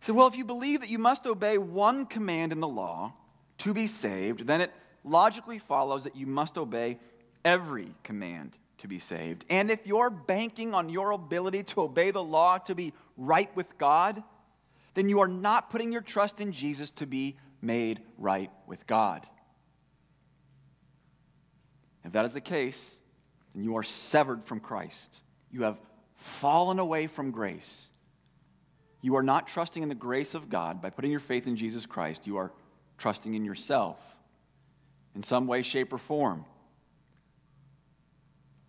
He 0.00 0.06
said, 0.06 0.14
well, 0.14 0.26
if 0.26 0.36
you 0.36 0.44
believe 0.44 0.80
that 0.80 0.90
you 0.90 0.98
must 0.98 1.26
obey 1.26 1.56
one 1.56 2.04
command 2.04 2.52
in 2.52 2.60
the 2.60 2.68
law 2.68 3.14
to 3.58 3.72
be 3.72 3.86
saved, 3.86 4.46
then 4.46 4.60
it 4.60 4.72
logically 5.02 5.58
follows 5.58 6.04
that 6.04 6.14
you 6.14 6.26
must 6.26 6.58
obey 6.58 6.98
every 7.48 7.94
command 8.02 8.58
to 8.78 8.86
be 8.86 8.98
saved. 8.98 9.46
And 9.48 9.70
if 9.70 9.86
you're 9.86 10.10
banking 10.10 10.74
on 10.74 10.90
your 10.90 11.12
ability 11.12 11.62
to 11.64 11.80
obey 11.80 12.10
the 12.10 12.22
law 12.22 12.58
to 12.58 12.74
be 12.74 12.92
right 13.16 13.54
with 13.56 13.78
God, 13.78 14.22
then 14.94 15.08
you 15.08 15.20
are 15.20 15.28
not 15.28 15.70
putting 15.70 15.90
your 15.90 16.02
trust 16.02 16.40
in 16.40 16.52
Jesus 16.52 16.90
to 16.90 17.06
be 17.06 17.38
made 17.62 18.00
right 18.18 18.50
with 18.66 18.86
God. 18.86 19.26
If 22.04 22.12
that 22.12 22.26
is 22.26 22.32
the 22.32 22.40
case, 22.40 22.98
then 23.54 23.64
you 23.64 23.76
are 23.78 23.82
severed 23.82 24.44
from 24.44 24.60
Christ. 24.60 25.20
You 25.50 25.62
have 25.62 25.80
fallen 26.16 26.78
away 26.78 27.06
from 27.06 27.30
grace. 27.30 27.88
You 29.00 29.16
are 29.16 29.22
not 29.22 29.48
trusting 29.48 29.82
in 29.82 29.88
the 29.88 29.94
grace 29.94 30.34
of 30.34 30.50
God 30.50 30.82
by 30.82 30.90
putting 30.90 31.10
your 31.10 31.20
faith 31.20 31.46
in 31.46 31.56
Jesus 31.56 31.86
Christ. 31.86 32.26
You 32.26 32.36
are 32.36 32.52
trusting 32.98 33.34
in 33.34 33.44
yourself 33.44 33.98
in 35.14 35.22
some 35.22 35.46
way, 35.46 35.62
shape, 35.62 35.92
or 35.92 35.98
form. 35.98 36.44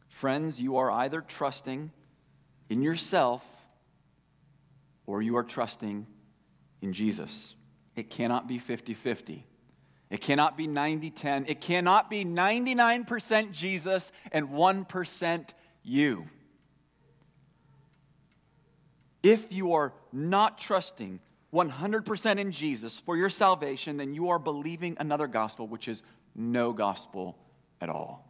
Friends, 0.09 0.59
you 0.59 0.77
are 0.77 0.91
either 0.91 1.21
trusting 1.21 1.91
in 2.69 2.81
yourself 2.81 3.43
or 5.05 5.21
you 5.21 5.37
are 5.37 5.43
trusting 5.43 6.05
in 6.81 6.93
Jesus. 6.93 7.55
It 7.95 8.09
cannot 8.09 8.47
be 8.47 8.59
50 8.59 8.93
50. 8.93 9.45
It 10.09 10.21
cannot 10.21 10.57
be 10.57 10.67
90 10.67 11.11
10. 11.11 11.45
It 11.47 11.61
cannot 11.61 12.09
be 12.09 12.25
99% 12.25 13.51
Jesus 13.51 14.11
and 14.31 14.49
1% 14.49 15.45
you. 15.83 16.27
If 19.21 19.51
you 19.51 19.73
are 19.73 19.93
not 20.11 20.57
trusting 20.57 21.19
100% 21.53 22.39
in 22.39 22.51
Jesus 22.51 22.99
for 22.99 23.17
your 23.17 23.29
salvation, 23.29 23.97
then 23.97 24.13
you 24.13 24.29
are 24.29 24.39
believing 24.39 24.95
another 24.99 25.27
gospel, 25.27 25.67
which 25.67 25.87
is 25.87 26.03
no 26.35 26.71
gospel 26.71 27.37
at 27.81 27.89
all. 27.89 28.28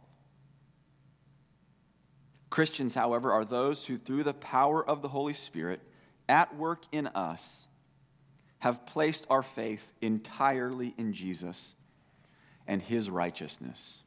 Christians, 2.50 2.94
however, 2.94 3.32
are 3.32 3.44
those 3.44 3.86
who, 3.86 3.96
through 3.96 4.24
the 4.24 4.34
power 4.34 4.84
of 4.84 5.02
the 5.02 5.08
Holy 5.08 5.32
Spirit 5.32 5.80
at 6.28 6.56
work 6.56 6.82
in 6.92 7.06
us, 7.08 7.68
have 8.58 8.84
placed 8.86 9.26
our 9.30 9.42
faith 9.42 9.92
entirely 10.02 10.94
in 10.98 11.12
Jesus 11.12 11.74
and 12.66 12.82
his 12.82 13.08
righteousness. 13.08 14.02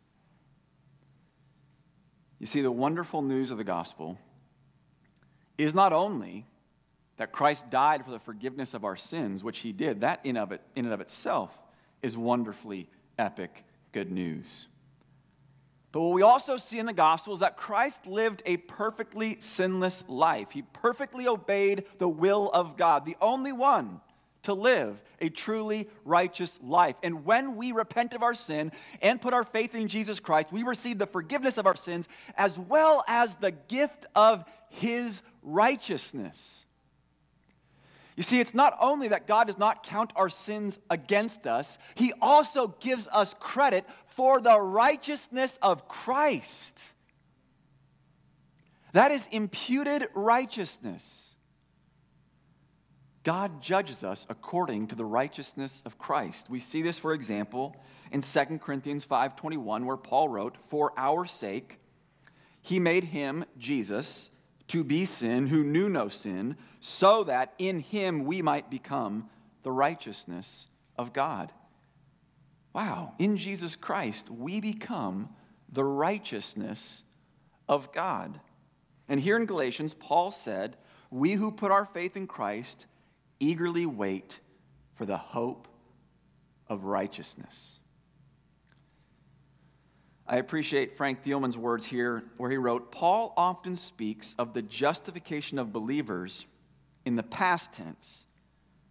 You 2.40 2.46
see, 2.46 2.62
the 2.62 2.72
wonderful 2.72 3.22
news 3.22 3.52
of 3.52 3.58
the 3.58 3.64
gospel 3.64 4.20
is 5.58 5.74
not 5.74 5.94
only 5.94 6.46
that 7.18 7.32
Christ 7.32 7.70
died 7.70 8.04
for 8.04 8.12
the 8.12 8.20
forgiveness 8.20 8.74
of 8.74 8.84
our 8.84 8.96
sins, 8.96 9.44
which 9.44 9.60
he 9.60 9.72
did, 9.72 10.02
that 10.02 10.20
in, 10.24 10.36
of 10.36 10.52
it, 10.52 10.62
in 10.76 10.86
and 10.86 10.94
of 10.94 11.02
itself 11.02 11.62
is 12.02 12.18
wonderfully 12.18 12.90
epic 13.18 13.64
good 13.92 14.12
news. 14.12 14.68
But 15.94 16.02
what 16.02 16.14
we 16.14 16.24
also 16.24 16.58
see 16.58 16.80
in 16.80 16.88
the 16.88 16.92
gospel 16.92 17.36
is 17.36 17.42
that 17.42 17.56
Christ 17.56 18.08
lived 18.08 18.42
a 18.48 18.58
perfectly 18.58 19.38
sinless 19.40 20.04
life. 20.08 20.50
He 20.50 20.64
perfectly 20.64 21.28
obeyed 21.28 21.86
the 22.00 22.10
will 22.10 22.50
of 22.52 22.76
God, 22.78 23.06
the 23.06 23.16
only 23.22 23.52
one 23.52 24.02
to 24.42 24.56
live 24.56 25.02
a 25.22 25.30
truly 25.30 25.88
righteous 26.04 26.60
life. 26.64 26.96
And 27.04 27.26
when 27.26 27.56
we 27.56 27.72
repent 27.72 28.16
of 28.16 28.24
our 28.24 28.34
sin 28.34 28.72
and 29.04 29.22
put 29.22 29.36
our 29.36 29.44
faith 29.44 29.76
in 29.76 29.88
Jesus 29.88 30.20
Christ, 30.20 30.52
we 30.52 30.64
receive 30.64 30.98
the 30.98 31.06
forgiveness 31.06 31.60
of 31.60 31.68
our 31.68 31.76
sins 31.76 32.08
as 32.36 32.58
well 32.58 33.06
as 33.08 33.36
the 33.36 33.52
gift 33.52 34.08
of 34.16 34.44
his 34.70 35.22
righteousness. 35.44 36.66
You 38.16 38.24
see, 38.24 38.40
it's 38.40 38.54
not 38.54 38.78
only 38.80 39.08
that 39.08 39.28
God 39.28 39.48
does 39.48 39.58
not 39.58 39.84
count 39.84 40.14
our 40.16 40.30
sins 40.30 40.78
against 40.90 41.48
us, 41.48 41.78
He 41.96 42.14
also 42.22 42.76
gives 42.80 43.08
us 43.12 43.36
credit 43.40 43.86
for 44.06 44.40
the 44.40 44.60
righteousness 44.60 45.58
of 45.62 45.88
Christ. 45.88 46.80
That 48.92 49.12
is 49.12 49.28
imputed 49.32 50.08
righteousness. 50.14 51.36
God 53.24 53.62
judges 53.62 54.04
us 54.04 54.26
according 54.30 54.88
to 54.88 54.96
the 54.96 55.06
righteousness 55.06 55.82
of 55.86 55.98
Christ. 55.98 56.50
We 56.50 56.60
see 56.60 56.82
this, 56.82 57.00
for 57.00 57.14
example, 57.14 57.76
in 58.12 58.22
2 58.22 58.62
Corinthians 58.62 59.06
5:21 59.06 59.86
where 59.86 59.98
Paul 59.98 60.30
wrote, 60.30 60.58
"For 60.58 60.94
our 60.98 61.26
sake 61.26 61.80
he 62.62 62.80
made 62.80 63.06
him 63.06 63.46
Jesus 63.58 64.30
to 64.74 64.84
be 64.84 65.06
sin 65.06 65.46
who 65.46 65.64
knew 65.64 65.88
no 65.88 66.10
sin, 66.10 66.58
so 66.80 67.24
that 67.26 67.54
in 67.60 67.78
him 67.78 68.26
we 68.26 68.42
might 68.42 68.72
become 68.72 69.30
the 69.62 69.72
righteousness 69.72 70.66
of 70.98 71.14
God. 71.14 71.52
Wow, 72.74 73.14
in 73.20 73.38
Jesus 73.38 73.76
Christ, 73.76 74.32
we 74.32 74.60
become 74.60 75.30
the 75.72 75.84
righteousness 75.84 77.04
of 77.70 77.92
God. 77.92 78.40
And 79.08 79.20
here 79.20 79.38
in 79.38 79.46
Galatians, 79.46 79.94
Paul 79.94 80.32
said, 80.32 80.76
We 81.12 81.34
who 81.34 81.52
put 81.52 81.70
our 81.70 81.86
faith 81.86 82.18
in 82.18 82.26
Christ 82.26 82.88
eagerly 83.40 83.86
wait 83.86 84.40
for 84.96 85.06
the 85.06 85.18
hope 85.18 85.68
of 86.68 86.86
righteousness. 86.86 87.78
I 90.34 90.38
appreciate 90.38 90.98
Frank 90.98 91.24
Thielman's 91.24 91.60
words 91.60 91.86
here, 91.86 92.24
where 92.38 92.50
he 92.50 92.58
wrote 92.58 92.92
Paul 92.92 93.36
often 93.38 93.76
speaks 93.76 94.34
of 94.40 94.56
the 94.56 94.64
justification 94.64 95.60
of 95.60 95.72
believers 95.72 96.48
in 97.06 97.16
the 97.16 97.22
past 97.22 97.74
tense 97.74 98.26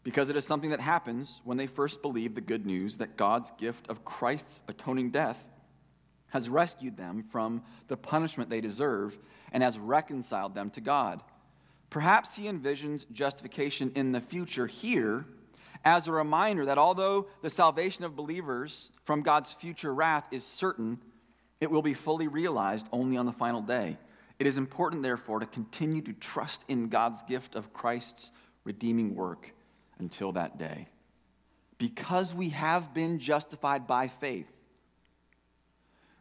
because 0.04 0.28
it 0.28 0.37
is 0.37 0.46
something 0.46 0.70
that 0.70 0.80
happens 0.80 1.40
when 1.42 1.56
they 1.56 1.66
first 1.66 2.00
believe 2.00 2.37
the 2.37 2.40
good 2.40 2.64
news 2.64 2.99
that 2.99 3.16
God's 3.16 3.50
gift 3.58 3.88
of 3.88 4.04
Christ's 4.04 4.62
atoning 4.68 5.11
death 5.11 5.49
has 6.28 6.49
rescued 6.49 6.96
them 6.96 7.25
from 7.25 7.64
the 7.88 7.96
punishment 7.96 8.49
they 8.49 8.61
deserve 8.61 9.18
and 9.50 9.64
has 9.64 9.80
reconciled 9.80 10.54
them 10.54 10.70
to 10.70 10.80
God. 10.80 11.25
Perhaps 11.90 12.37
he 12.37 12.44
envisions 12.44 13.04
justification 13.11 13.90
in 13.96 14.12
the 14.12 14.20
future 14.20 14.68
here 14.68 15.26
as 15.84 16.06
a 16.06 16.12
reminder 16.12 16.66
that 16.66 16.78
although 16.78 17.26
the 17.40 17.50
salvation 17.50 18.04
of 18.04 18.14
believers 18.14 18.90
from 19.02 19.22
God's 19.22 19.50
future 19.50 19.92
wrath 19.92 20.28
is 20.30 20.44
certain, 20.44 21.00
it 21.62 21.71
will 21.71 21.81
be 21.81 21.95
fully 21.95 22.26
realized 22.26 22.88
only 22.90 23.16
on 23.16 23.25
the 23.25 23.33
final 23.33 23.62
day. 23.62 23.97
It 24.40 24.49
is 24.49 24.59
important, 24.59 25.04
therefore, 25.04 25.38
to 25.38 25.47
continue 25.47 26.02
to 26.02 26.12
trust 26.12 26.64
in 26.66 26.88
God's 26.88 27.23
gift 27.23 27.54
of 27.54 27.73
Christ's 27.73 28.33
redeeming 28.64 29.14
work 29.14 29.54
until 30.00 30.33
that 30.33 30.59
day. 30.59 30.88
Because 31.78 32.35
we 32.35 32.49
have 32.49 32.92
been 32.92 33.21
justified 33.21 33.87
by 33.87 34.09
faith, 34.09 34.50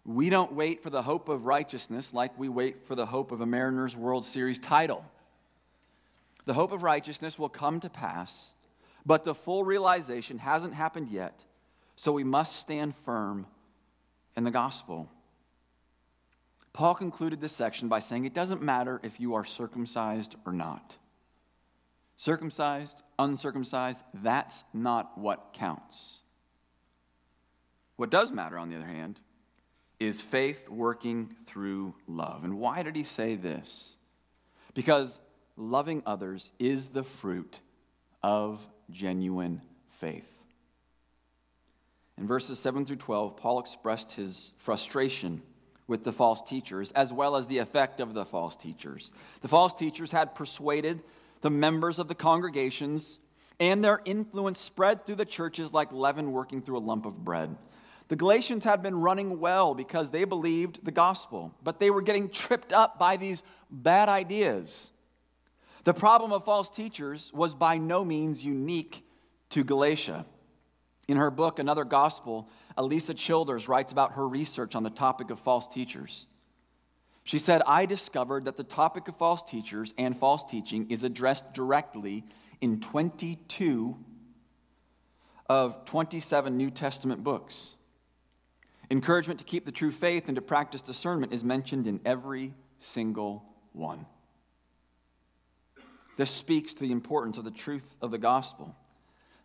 we 0.06 0.30
don't 0.30 0.54
wait 0.54 0.84
for 0.84 0.92
the 0.92 1.02
hope 1.02 1.28
of 1.28 1.48
righteousness 1.48 2.14
like 2.14 2.38
we 2.38 2.48
wait 2.48 2.84
for 2.84 2.94
the 2.94 3.08
hope 3.08 3.32
of 3.32 3.42
a 3.42 3.46
Mariners 3.48 3.96
World 3.96 4.26
Series 4.28 4.60
title. 4.60 5.04
The 6.46 6.54
hope 6.54 6.72
of 6.72 6.84
righteousness 6.84 7.40
will 7.40 7.50
come 7.50 7.80
to 7.80 7.90
pass, 7.90 8.54
but 9.08 9.26
the 9.26 9.34
full 9.34 9.64
realization 9.64 10.38
hasn't 10.38 10.76
happened 10.76 11.10
yet, 11.10 11.40
so 11.96 12.12
we 12.12 12.24
must 12.24 12.58
stand 12.58 12.96
firm 12.96 13.48
in 14.38 14.44
the 14.44 14.52
gospel. 14.52 15.10
Paul 16.74 16.96
concluded 16.96 17.42
this 17.42 17.52
section 17.52 17.88
by 17.88 18.00
saying 18.00 18.26
it 18.26 18.34
doesn't 18.34 18.62
matter 18.62 19.00
if 19.04 19.20
you 19.20 19.36
are 19.36 19.46
circumcised 19.46 20.36
or 20.46 20.54
not. 20.54 20.96
Circumcised, 22.16 23.02
uncircumcised, 23.20 24.02
that's 24.14 24.64
not 24.74 25.18
what 25.18 25.54
counts. 25.54 26.20
What 27.98 28.10
does 28.10 28.32
matter, 28.32 28.58
on 28.58 28.70
the 28.70 28.78
other 28.78 28.86
hand, 28.86 29.20
is 30.00 30.22
faith 30.22 30.70
working 30.70 31.36
through 31.46 31.94
love. 32.08 32.44
And 32.44 32.58
why 32.58 32.84
did 32.84 32.96
he 32.96 33.04
say 33.04 33.36
this? 33.36 33.96
Because 34.74 35.20
loving 35.58 36.02
others 36.06 36.52
is 36.58 36.90
the 36.90 37.04
fruit 37.04 37.60
of 38.24 38.66
genuine 38.90 39.62
faith. 40.00 40.42
In 42.18 42.28
verses 42.28 42.60
7 42.60 42.86
through 42.86 42.98
12, 42.98 43.38
Paul 43.38 43.60
expressed 43.60 44.14
his 44.14 44.52
frustration 44.58 45.42
with 45.92 46.06
the 46.06 46.14
false 46.14 46.42
teachers, 46.42 46.92
as 46.94 47.12
well 47.12 47.36
as 47.36 47.48
the 47.48 47.58
effect 47.58 48.00
of 48.00 48.14
the 48.14 48.24
false 48.24 48.56
teachers. 48.56 49.12
The 49.42 49.50
false 49.50 49.74
teachers 49.74 50.12
had 50.12 50.34
persuaded 50.34 51.04
the 51.42 51.50
members 51.50 52.00
of 52.00 52.08
the 52.08 52.16
congregations, 52.16 53.20
and 53.60 53.84
their 53.84 54.02
influence 54.06 54.58
spread 54.58 55.06
through 55.06 55.16
the 55.16 55.26
churches 55.26 55.74
like 55.74 55.92
leaven 55.92 56.32
working 56.32 56.62
through 56.62 56.78
a 56.78 56.80
lump 56.80 57.06
of 57.06 57.26
bread. 57.26 57.58
The 58.08 58.16
Galatians 58.16 58.64
had 58.64 58.82
been 58.82 59.02
running 59.02 59.42
well 59.42 59.76
because 59.76 60.10
they 60.10 60.24
believed 60.24 60.80
the 60.86 60.92
gospel, 60.92 61.54
but 61.62 61.82
they 61.82 61.92
were 61.92 62.02
getting 62.02 62.30
tripped 62.30 62.72
up 62.72 62.98
by 62.98 63.18
these 63.18 63.44
bad 63.70 64.08
ideas. 64.08 64.92
The 65.84 65.94
problem 65.94 66.32
of 66.32 66.46
false 66.46 66.70
teachers 66.70 67.32
was 67.34 67.54
by 67.54 67.78
no 67.78 68.06
means 68.06 68.46
unique 68.46 69.06
to 69.50 69.66
Galatia. 69.66 70.26
In 71.10 71.18
her 71.18 71.32
book, 71.32 71.60
Another 71.60 71.84
Gospel, 71.84 72.48
Alisa 72.82 73.16
Childers 73.16 73.68
writes 73.68 73.92
about 73.92 74.14
her 74.14 74.28
research 74.28 74.74
on 74.74 74.82
the 74.82 74.90
topic 74.90 75.30
of 75.30 75.40
false 75.40 75.68
teachers. 75.68 76.26
She 77.24 77.38
said, 77.38 77.62
I 77.68 77.86
discovered 77.86 78.46
that 78.46 78.58
the 78.58 78.64
topic 78.64 79.08
of 79.08 79.16
false 79.16 79.44
teachers 79.44 79.94
and 80.00 80.18
false 80.18 80.44
teaching 80.44 80.90
is 80.90 81.04
addressed 81.04 81.54
directly 81.54 82.24
in 82.60 82.80
22 82.80 83.96
of 85.48 85.86
27 85.86 86.58
New 86.58 86.72
Testament 86.72 87.24
books. 87.24 87.76
Encouragement 88.90 89.40
to 89.40 89.46
keep 89.46 89.66
the 89.66 89.72
true 89.72 89.92
faith 89.92 90.28
and 90.28 90.36
to 90.36 90.42
practice 90.42 90.82
discernment 90.82 91.32
is 91.32 91.44
mentioned 91.44 91.86
in 91.86 92.02
every 92.04 92.56
single 92.80 93.46
one. 93.74 94.08
This 96.18 96.32
speaks 96.32 96.74
to 96.74 96.80
the 96.80 96.92
importance 96.92 97.38
of 97.38 97.44
the 97.44 97.52
truth 97.52 97.96
of 98.02 98.10
the 98.10 98.18
gospel. 98.18 98.76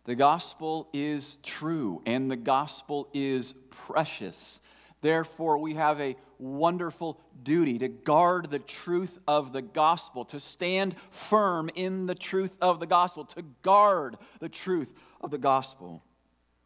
The 0.07 0.15
gospel 0.15 0.87
is 0.93 1.37
true 1.43 2.01
and 2.05 2.31
the 2.31 2.37
gospel 2.37 3.09
is 3.13 3.53
precious. 3.69 4.61
Therefore, 5.01 5.57
we 5.57 5.75
have 5.75 5.99
a 5.99 6.15
wonderful 6.39 7.19
duty 7.43 7.77
to 7.79 7.89
guard 7.89 8.49
the 8.49 8.59
truth 8.59 9.19
of 9.27 9.51
the 9.51 9.61
gospel, 9.61 10.23
to 10.25 10.39
stand 10.39 10.95
firm 11.11 11.69
in 11.75 12.05
the 12.05 12.15
truth 12.15 12.55
of 12.61 12.79
the 12.79 12.85
gospel, 12.85 13.25
to 13.25 13.41
guard 13.63 14.17
the 14.39 14.47
truth 14.47 14.93
of 15.19 15.29
the 15.29 15.37
gospel. 15.37 16.01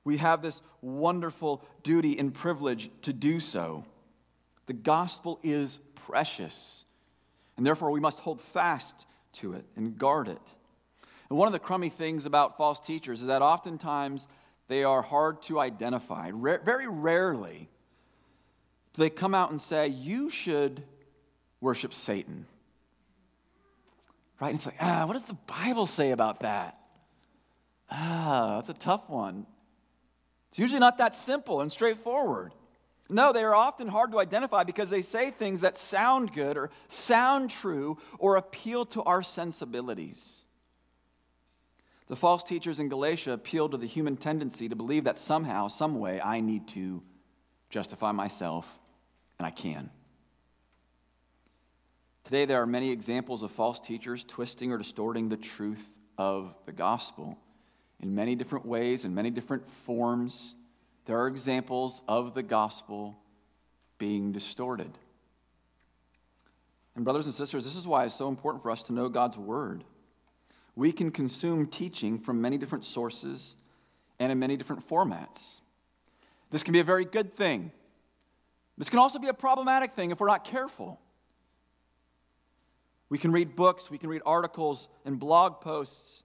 We 0.04 0.18
have 0.18 0.44
this 0.44 0.62
wonderful 0.82 1.66
duty 1.82 2.20
and 2.20 2.32
privilege 2.32 2.92
to 3.02 3.12
do 3.12 3.40
so. 3.40 3.86
The 4.68 4.74
gospel 4.74 5.40
is 5.42 5.80
precious, 5.96 6.86
and 7.58 7.66
therefore 7.66 7.90
we 7.90 8.00
must 8.00 8.20
hold 8.20 8.40
fast 8.40 9.08
to 9.34 9.54
it 9.54 9.66
and 9.76 9.98
guard 9.98 10.28
it. 10.28 10.42
And 11.32 11.38
one 11.38 11.48
of 11.48 11.54
the 11.54 11.60
crummy 11.60 11.90
things 11.90 12.26
about 12.26 12.58
false 12.58 12.78
teachers 12.78 13.22
is 13.22 13.28
that 13.28 13.42
oftentimes 13.42 14.28
they 14.68 14.84
are 14.84 15.02
hard 15.02 15.42
to 15.44 15.62
identify. 15.62 16.30
very 16.30 16.90
rarely 16.90 17.70
do 18.92 19.02
they 19.02 19.10
come 19.10 19.34
out 19.34 19.50
and 19.50 19.62
say, 19.62 19.88
You 19.88 20.30
should 20.30 20.84
worship 21.62 21.94
Satan. 21.94 22.48
Right? 24.42 24.50
And 24.50 24.58
it's 24.58 24.66
like, 24.66 24.76
ah, 24.82 25.06
what 25.06 25.14
does 25.14 25.24
the 25.24 25.38
Bible 25.48 25.86
say 25.86 26.12
about 26.12 26.42
that? 26.42 26.78
Ah, 27.90 28.56
that's 28.56 28.78
a 28.78 28.84
tough 28.84 29.10
one. 29.10 29.46
It's 30.50 30.60
usually 30.60 30.82
not 30.82 30.98
that 30.98 31.16
simple 31.16 31.62
and 31.62 31.72
straightforward. 31.72 32.52
No, 33.08 33.32
they 33.32 33.46
are 33.46 33.56
often 33.56 33.88
hard 33.88 34.12
to 34.12 34.20
identify 34.20 34.66
because 34.66 34.90
they 34.90 35.02
say 35.02 35.32
things 35.32 35.62
that 35.62 35.78
sound 35.78 36.34
good 36.34 36.58
or 36.58 36.72
sound 36.90 37.52
true 37.52 38.00
or 38.20 38.36
appeal 38.36 38.86
to 38.88 39.04
our 39.04 39.24
sensibilities. 39.24 40.44
The 42.12 42.18
false 42.18 42.44
teachers 42.44 42.82
in 42.82 42.90
Galatia 42.90 43.32
appealed 43.32 43.72
to 43.72 43.78
the 43.78 43.88
human 43.88 44.18
tendency 44.18 44.68
to 44.68 44.76
believe 44.76 45.06
that 45.06 45.18
somehow, 45.18 45.70
some 45.70 45.98
way, 45.98 46.20
I 46.20 46.42
need 46.42 46.68
to 46.68 47.02
justify 47.70 48.12
myself, 48.12 48.68
and 49.40 49.46
I 49.46 49.50
can. 49.50 49.90
Today, 52.26 52.44
there 52.44 52.62
are 52.62 52.66
many 52.66 52.92
examples 52.92 53.44
of 53.44 53.52
false 53.52 53.80
teachers 53.80 54.26
twisting 54.26 54.74
or 54.74 54.78
distorting 54.78 55.30
the 55.30 55.38
truth 55.38 55.86
of 56.18 56.54
the 56.66 56.74
gospel 56.74 57.38
in 58.02 58.14
many 58.14 58.36
different 58.36 58.66
ways, 58.66 59.06
in 59.06 59.16
many 59.16 59.30
different 59.30 59.70
forms. 59.70 60.56
There 61.06 61.18
are 61.18 61.28
examples 61.28 62.02
of 62.10 62.34
the 62.34 62.44
gospel 62.44 63.16
being 64.00 64.34
distorted. 64.34 64.92
And, 66.94 67.06
brothers 67.06 67.28
and 67.28 67.34
sisters, 67.34 67.64
this 67.64 67.78
is 67.78 67.88
why 67.88 68.04
it's 68.04 68.16
so 68.16 68.28
important 68.28 68.64
for 68.64 68.70
us 68.70 68.84
to 68.84 68.94
know 68.94 69.08
God's 69.08 69.38
word. 69.38 69.86
We 70.76 70.92
can 70.92 71.12
consume 71.12 71.68
teaching 71.68 72.18
from 72.18 72.42
many 72.42 72.58
different 72.58 72.86
sources 72.86 73.56
and 74.20 74.32
in 74.32 74.40
many 74.40 74.58
different 74.58 74.88
formats. 74.88 75.60
This 76.50 76.64
can 76.64 76.74
be 76.74 76.80
a 76.80 76.84
very 76.84 77.06
good 77.06 77.36
thing. 77.36 77.72
This 78.78 78.90
can 78.90 79.00
also 79.00 79.20
be 79.20 79.28
a 79.28 79.34
problematic 79.34 79.94
thing 79.94 80.12
if 80.12 80.20
we're 80.20 80.28
not 80.28 80.44
careful. 80.44 81.00
We 83.10 83.18
can 83.18 83.32
read 83.32 83.56
books, 83.56 83.92
we 83.92 83.98
can 83.98 84.10
read 84.10 84.22
articles 84.26 84.88
and 85.06 85.20
blog 85.20 85.62
posts 85.62 86.24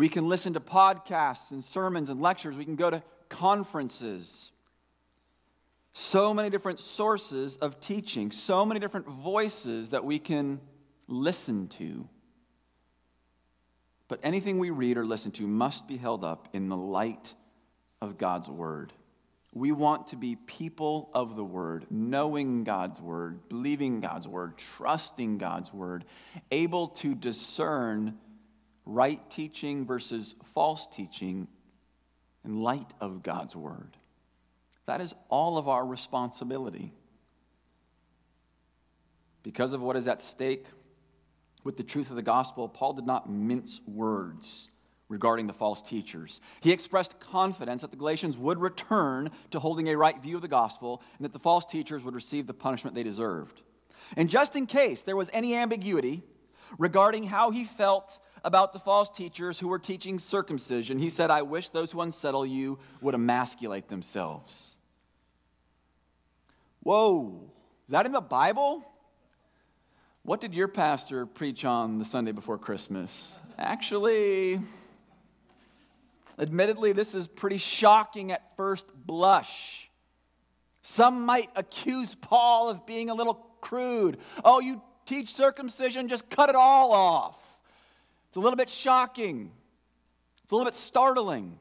we 0.00 0.08
can 0.08 0.30
listen 0.30 0.54
to 0.54 0.60
podcasts 0.60 1.50
and 1.50 1.62
sermons 1.62 2.08
and 2.08 2.22
lectures. 2.22 2.56
We 2.56 2.64
can 2.64 2.74
go 2.74 2.88
to 2.88 3.02
conferences. 3.28 4.50
So 5.92 6.32
many 6.32 6.48
different 6.48 6.80
sources 6.80 7.58
of 7.58 7.82
teaching, 7.82 8.30
so 8.30 8.64
many 8.64 8.80
different 8.80 9.06
voices 9.06 9.90
that 9.90 10.02
we 10.02 10.18
can 10.18 10.60
listen 11.06 11.68
to. 11.68 12.08
But 14.10 14.18
anything 14.24 14.58
we 14.58 14.70
read 14.70 14.98
or 14.98 15.04
listen 15.06 15.30
to 15.32 15.46
must 15.46 15.86
be 15.86 15.96
held 15.96 16.24
up 16.24 16.48
in 16.52 16.68
the 16.68 16.76
light 16.76 17.32
of 18.02 18.18
God's 18.18 18.48
Word. 18.48 18.92
We 19.54 19.70
want 19.70 20.08
to 20.08 20.16
be 20.16 20.34
people 20.34 21.10
of 21.14 21.36
the 21.36 21.44
Word, 21.44 21.86
knowing 21.90 22.64
God's 22.64 23.00
Word, 23.00 23.48
believing 23.48 24.00
God's 24.00 24.26
Word, 24.26 24.58
trusting 24.76 25.38
God's 25.38 25.72
Word, 25.72 26.04
able 26.50 26.88
to 26.88 27.14
discern 27.14 28.18
right 28.84 29.20
teaching 29.30 29.86
versus 29.86 30.34
false 30.54 30.88
teaching 30.90 31.46
in 32.44 32.64
light 32.64 32.92
of 33.00 33.22
God's 33.22 33.54
word. 33.54 33.96
That 34.86 35.00
is 35.00 35.14
all 35.28 35.56
of 35.56 35.68
our 35.68 35.86
responsibility. 35.86 36.92
Because 39.44 39.72
of 39.72 39.82
what 39.82 39.94
is 39.94 40.08
at 40.08 40.20
stake 40.20 40.66
with 41.64 41.76
the 41.76 41.82
truth 41.82 42.10
of 42.10 42.16
the 42.16 42.22
gospel, 42.22 42.68
Paul 42.68 42.94
did 42.94 43.06
not 43.06 43.30
mince 43.30 43.80
words 43.86 44.68
regarding 45.08 45.46
the 45.46 45.52
false 45.52 45.82
teachers. 45.82 46.40
He 46.60 46.70
expressed 46.70 47.18
confidence 47.18 47.82
that 47.82 47.90
the 47.90 47.96
Galatians 47.96 48.36
would 48.36 48.60
return 48.60 49.30
to 49.50 49.58
holding 49.58 49.88
a 49.88 49.96
right 49.96 50.20
view 50.22 50.36
of 50.36 50.42
the 50.42 50.48
gospel 50.48 51.02
and 51.18 51.24
that 51.24 51.32
the 51.32 51.38
false 51.38 51.66
teachers 51.66 52.04
would 52.04 52.14
receive 52.14 52.46
the 52.46 52.54
punishment 52.54 52.94
they 52.94 53.02
deserved. 53.02 53.62
And 54.16 54.30
just 54.30 54.56
in 54.56 54.66
case 54.66 55.02
there 55.02 55.16
was 55.16 55.28
any 55.32 55.54
ambiguity 55.54 56.22
regarding 56.78 57.24
how 57.24 57.50
he 57.50 57.64
felt 57.64 58.20
about 58.44 58.72
the 58.72 58.78
false 58.78 59.10
teachers 59.10 59.58
who 59.58 59.68
were 59.68 59.78
teaching 59.78 60.18
circumcision. 60.18 60.98
He 60.98 61.10
said, 61.10 61.30
I 61.30 61.42
wish 61.42 61.68
those 61.68 61.92
who 61.92 62.00
unsettle 62.00 62.46
you 62.46 62.78
would 63.00 63.14
emasculate 63.14 63.88
themselves. 63.88 64.76
Whoa, 66.82 67.50
is 67.86 67.92
that 67.92 68.06
in 68.06 68.12
the 68.12 68.20
Bible? 68.20 68.84
What 70.22 70.40
did 70.40 70.52
your 70.52 70.68
pastor 70.68 71.24
preach 71.24 71.64
on 71.64 71.98
the 71.98 72.04
Sunday 72.04 72.32
before 72.32 72.58
Christmas? 72.58 73.36
Actually, 73.58 74.60
admittedly, 76.38 76.92
this 76.92 77.14
is 77.14 77.26
pretty 77.26 77.56
shocking 77.56 78.30
at 78.30 78.54
first 78.54 78.84
blush. 79.06 79.90
Some 80.82 81.24
might 81.24 81.48
accuse 81.56 82.14
Paul 82.14 82.68
of 82.68 82.84
being 82.84 83.08
a 83.08 83.14
little 83.14 83.34
crude. 83.62 84.18
Oh, 84.44 84.60
you 84.60 84.82
teach 85.06 85.32
circumcision, 85.34 86.06
just 86.06 86.28
cut 86.28 86.50
it 86.50 86.54
all 86.54 86.92
off. 86.92 87.38
It's 88.28 88.36
a 88.36 88.40
little 88.40 88.58
bit 88.58 88.68
shocking, 88.68 89.50
it's 90.42 90.52
a 90.52 90.54
little 90.54 90.70
bit 90.70 90.76
startling. 90.76 91.58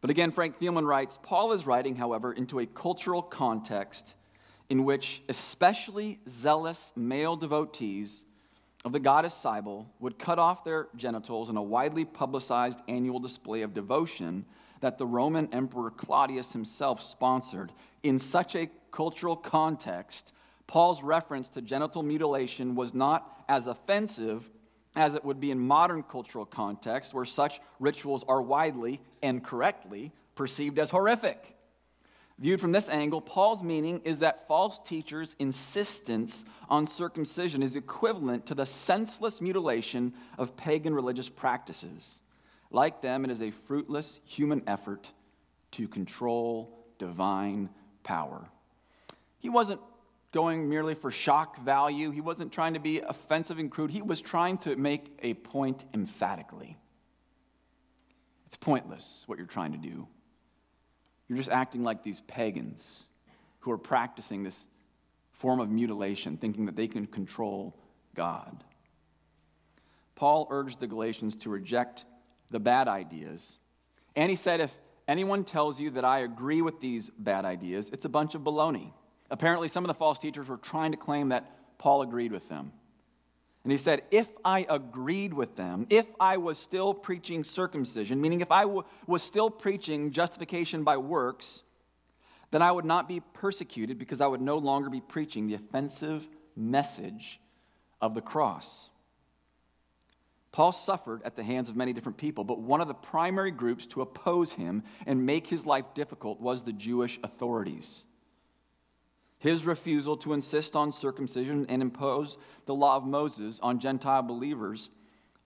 But 0.00 0.08
again, 0.08 0.30
Frank 0.30 0.58
Thielman 0.58 0.86
writes 0.86 1.18
Paul 1.22 1.52
is 1.52 1.66
writing, 1.66 1.96
however, 1.96 2.32
into 2.32 2.60
a 2.60 2.66
cultural 2.66 3.20
context 3.22 4.14
in 4.72 4.84
which 4.84 5.22
especially 5.28 6.18
zealous 6.26 6.94
male 6.96 7.36
devotees 7.36 8.24
of 8.86 8.92
the 8.92 8.98
goddess 8.98 9.34
Cybele 9.34 9.86
would 10.00 10.18
cut 10.18 10.38
off 10.38 10.64
their 10.64 10.88
genitals 10.96 11.50
in 11.50 11.58
a 11.58 11.62
widely 11.62 12.06
publicized 12.06 12.78
annual 12.88 13.20
display 13.20 13.60
of 13.60 13.74
devotion 13.74 14.46
that 14.80 14.96
the 14.96 15.04
Roman 15.04 15.46
Emperor 15.52 15.90
Claudius 15.90 16.52
himself 16.52 17.02
sponsored. 17.02 17.70
In 18.02 18.18
such 18.18 18.56
a 18.56 18.70
cultural 18.90 19.36
context, 19.36 20.32
Paul's 20.66 21.02
reference 21.02 21.50
to 21.50 21.60
genital 21.60 22.02
mutilation 22.02 22.74
was 22.74 22.94
not 22.94 23.44
as 23.50 23.66
offensive 23.66 24.48
as 24.96 25.14
it 25.14 25.22
would 25.22 25.38
be 25.38 25.50
in 25.50 25.58
modern 25.58 26.02
cultural 26.02 26.46
context, 26.46 27.12
where 27.12 27.26
such 27.26 27.60
rituals 27.78 28.24
are 28.26 28.40
widely 28.40 29.02
and 29.22 29.44
correctly 29.44 30.12
perceived 30.34 30.78
as 30.78 30.88
horrific. 30.88 31.58
Viewed 32.42 32.60
from 32.60 32.72
this 32.72 32.88
angle, 32.88 33.20
Paul's 33.20 33.62
meaning 33.62 34.00
is 34.04 34.18
that 34.18 34.48
false 34.48 34.80
teachers' 34.84 35.36
insistence 35.38 36.44
on 36.68 36.88
circumcision 36.88 37.62
is 37.62 37.76
equivalent 37.76 38.46
to 38.46 38.56
the 38.56 38.66
senseless 38.66 39.40
mutilation 39.40 40.12
of 40.36 40.56
pagan 40.56 40.92
religious 40.92 41.28
practices. 41.28 42.20
Like 42.72 43.00
them, 43.00 43.24
it 43.24 43.30
is 43.30 43.42
a 43.42 43.52
fruitless 43.52 44.18
human 44.24 44.60
effort 44.66 45.06
to 45.70 45.86
control 45.86 46.84
divine 46.98 47.68
power. 48.02 48.48
He 49.38 49.48
wasn't 49.48 49.80
going 50.32 50.68
merely 50.68 50.96
for 50.96 51.12
shock 51.12 51.58
value. 51.58 52.10
He 52.10 52.20
wasn't 52.20 52.50
trying 52.50 52.74
to 52.74 52.80
be 52.80 52.98
offensive 52.98 53.60
and 53.60 53.70
crude. 53.70 53.92
He 53.92 54.02
was 54.02 54.20
trying 54.20 54.58
to 54.58 54.74
make 54.74 55.16
a 55.22 55.34
point 55.34 55.84
emphatically. 55.94 56.76
It's 58.48 58.56
pointless 58.56 59.22
what 59.26 59.38
you're 59.38 59.46
trying 59.46 59.70
to 59.72 59.78
do. 59.78 60.08
You're 61.32 61.38
just 61.38 61.48
acting 61.48 61.82
like 61.82 62.02
these 62.02 62.20
pagans 62.20 63.04
who 63.60 63.70
are 63.70 63.78
practicing 63.78 64.42
this 64.42 64.66
form 65.32 65.60
of 65.60 65.70
mutilation, 65.70 66.36
thinking 66.36 66.66
that 66.66 66.76
they 66.76 66.86
can 66.86 67.06
control 67.06 67.74
God. 68.14 68.62
Paul 70.14 70.46
urged 70.50 70.78
the 70.78 70.86
Galatians 70.86 71.34
to 71.36 71.48
reject 71.48 72.04
the 72.50 72.60
bad 72.60 72.86
ideas. 72.86 73.56
And 74.14 74.28
he 74.28 74.36
said, 74.36 74.60
if 74.60 74.74
anyone 75.08 75.44
tells 75.44 75.80
you 75.80 75.88
that 75.92 76.04
I 76.04 76.18
agree 76.18 76.60
with 76.60 76.82
these 76.82 77.08
bad 77.18 77.46
ideas, 77.46 77.88
it's 77.94 78.04
a 78.04 78.10
bunch 78.10 78.34
of 78.34 78.42
baloney. 78.42 78.92
Apparently, 79.30 79.68
some 79.68 79.84
of 79.84 79.88
the 79.88 79.94
false 79.94 80.18
teachers 80.18 80.48
were 80.48 80.58
trying 80.58 80.90
to 80.90 80.98
claim 80.98 81.30
that 81.30 81.50
Paul 81.78 82.02
agreed 82.02 82.32
with 82.32 82.46
them. 82.50 82.72
And 83.64 83.70
he 83.70 83.78
said, 83.78 84.02
If 84.10 84.28
I 84.44 84.66
agreed 84.68 85.32
with 85.32 85.56
them, 85.56 85.86
if 85.88 86.06
I 86.18 86.36
was 86.36 86.58
still 86.58 86.94
preaching 86.94 87.44
circumcision, 87.44 88.20
meaning 88.20 88.40
if 88.40 88.50
I 88.50 88.62
w- 88.62 88.84
was 89.06 89.22
still 89.22 89.50
preaching 89.50 90.10
justification 90.10 90.82
by 90.82 90.96
works, 90.96 91.62
then 92.50 92.60
I 92.60 92.72
would 92.72 92.84
not 92.84 93.08
be 93.08 93.20
persecuted 93.20 93.98
because 93.98 94.20
I 94.20 94.26
would 94.26 94.40
no 94.40 94.58
longer 94.58 94.90
be 94.90 95.00
preaching 95.00 95.46
the 95.46 95.54
offensive 95.54 96.26
message 96.56 97.40
of 98.00 98.14
the 98.14 98.20
cross. 98.20 98.90
Paul 100.50 100.72
suffered 100.72 101.22
at 101.24 101.34
the 101.34 101.42
hands 101.42 101.70
of 101.70 101.76
many 101.76 101.94
different 101.94 102.18
people, 102.18 102.44
but 102.44 102.60
one 102.60 102.82
of 102.82 102.88
the 102.88 102.94
primary 102.94 103.50
groups 103.50 103.86
to 103.86 104.02
oppose 104.02 104.52
him 104.52 104.82
and 105.06 105.24
make 105.24 105.46
his 105.46 105.64
life 105.64 105.86
difficult 105.94 106.40
was 106.40 106.62
the 106.62 106.74
Jewish 106.74 107.18
authorities. 107.24 108.04
His 109.42 109.66
refusal 109.66 110.16
to 110.18 110.34
insist 110.34 110.76
on 110.76 110.92
circumcision 110.92 111.66
and 111.68 111.82
impose 111.82 112.38
the 112.66 112.76
law 112.76 112.94
of 112.96 113.04
Moses 113.04 113.58
on 113.60 113.80
Gentile 113.80 114.22
believers 114.22 114.88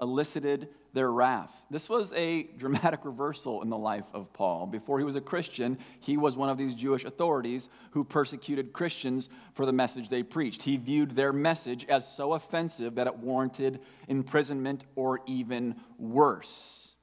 elicited 0.02 0.68
their 0.92 1.10
wrath. 1.10 1.50
This 1.70 1.88
was 1.88 2.12
a 2.12 2.42
dramatic 2.58 3.06
reversal 3.06 3.62
in 3.62 3.70
the 3.70 3.78
life 3.78 4.04
of 4.12 4.34
Paul. 4.34 4.66
Before 4.66 4.98
he 4.98 5.04
was 5.06 5.16
a 5.16 5.22
Christian, 5.22 5.78
he 5.98 6.18
was 6.18 6.36
one 6.36 6.50
of 6.50 6.58
these 6.58 6.74
Jewish 6.74 7.06
authorities 7.06 7.70
who 7.92 8.04
persecuted 8.04 8.74
Christians 8.74 9.30
for 9.54 9.64
the 9.64 9.72
message 9.72 10.10
they 10.10 10.22
preached. 10.22 10.64
He 10.64 10.76
viewed 10.76 11.12
their 11.12 11.32
message 11.32 11.86
as 11.88 12.06
so 12.06 12.34
offensive 12.34 12.96
that 12.96 13.06
it 13.06 13.16
warranted 13.16 13.80
imprisonment 14.08 14.84
or 14.94 15.20
even 15.24 15.74
worse. 15.98 16.96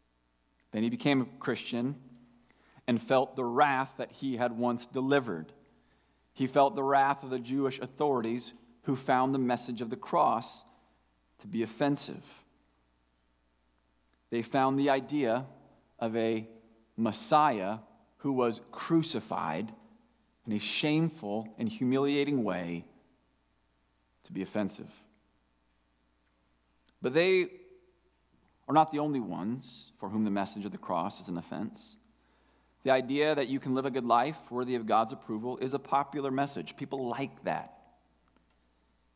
Then 0.72 0.84
he 0.84 0.92
became 0.92 1.22
a 1.22 1.40
Christian 1.40 1.96
and 2.88 3.02
felt 3.02 3.36
the 3.36 3.46
wrath 3.46 3.94
that 3.98 4.12
he 4.12 4.38
had 4.38 4.56
once 4.56 4.86
delivered. 4.86 5.54
He 6.34 6.48
felt 6.48 6.76
the 6.76 6.84
wrath 6.84 7.24
of 7.24 7.30
the 7.30 7.40
Jewish 7.40 7.80
authorities 7.80 8.54
who 8.84 8.96
found 8.96 9.34
the 9.34 9.40
message 9.40 9.82
of 9.82 9.90
the 9.90 9.96
cross 9.96 10.66
to 11.40 11.48
be 11.48 11.64
offensive. 11.64 12.24
they 14.30 14.42
found 14.42 14.80
the 14.80 14.90
idea 14.90 15.46
of 16.00 16.16
a 16.16 16.48
Messiah 16.98 17.78
who 18.18 18.32
was 18.32 18.62
crucified 18.72 19.72
in 20.48 20.54
a 20.54 20.60
shameful 20.60 21.54
and 21.60 21.70
humiliating 21.70 22.44
way 22.44 22.86
to 24.24 24.32
be 24.32 24.42
offensive. 24.42 24.90
But 27.02 27.14
they 27.14 27.50
are 28.68 28.74
not 28.74 28.92
the 28.92 29.00
only 29.00 29.20
ones 29.20 29.92
for 30.00 30.10
whom 30.10 30.24
the 30.24 30.32
message 30.32 30.66
of 30.66 30.72
the 30.72 30.78
cross 30.78 31.20
is 31.20 31.28
an 31.28 31.38
offense. 31.38 31.98
The 32.84 32.92
idea 32.92 33.34
that 33.34 33.48
you 33.48 33.60
can 33.60 33.76
live 33.76 33.86
a 33.86 33.92
good 33.92 34.06
life 34.06 34.38
worthy 34.50 34.76
of 34.76 34.86
God's 34.86 35.14
approval 35.14 35.58
is 35.58 35.74
a 35.74 35.80
popular 35.80 36.32
message. 36.32 36.76
People 36.76 37.08
like 37.08 37.44
that. 37.46 37.74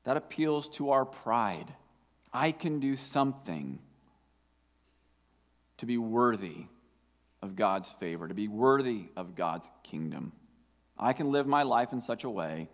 That 0.05 0.15
appeals 0.17 0.69
to 0.69 0.91
our 0.91 1.05
pride. 1.05 1.73
I 2.33 2.53
can 2.53 2.79
do 2.79 2.95
something 2.95 3.79
to 5.77 5.85
be 5.85 5.97
worthy 5.97 6.65
of 7.41 7.55
God's 7.55 7.89
favor, 7.99 8.27
to 8.27 8.33
be 8.33 8.47
worthy 8.47 9.09
of 9.17 9.35
God's 9.35 9.69
kingdom. 9.83 10.31
I 10.97 11.13
can 11.13 11.31
live 11.31 11.45
my 11.45 11.63
life 11.63 11.91
in 11.91 12.01
such 12.01 12.23
a 12.23 12.29
way 12.29 12.69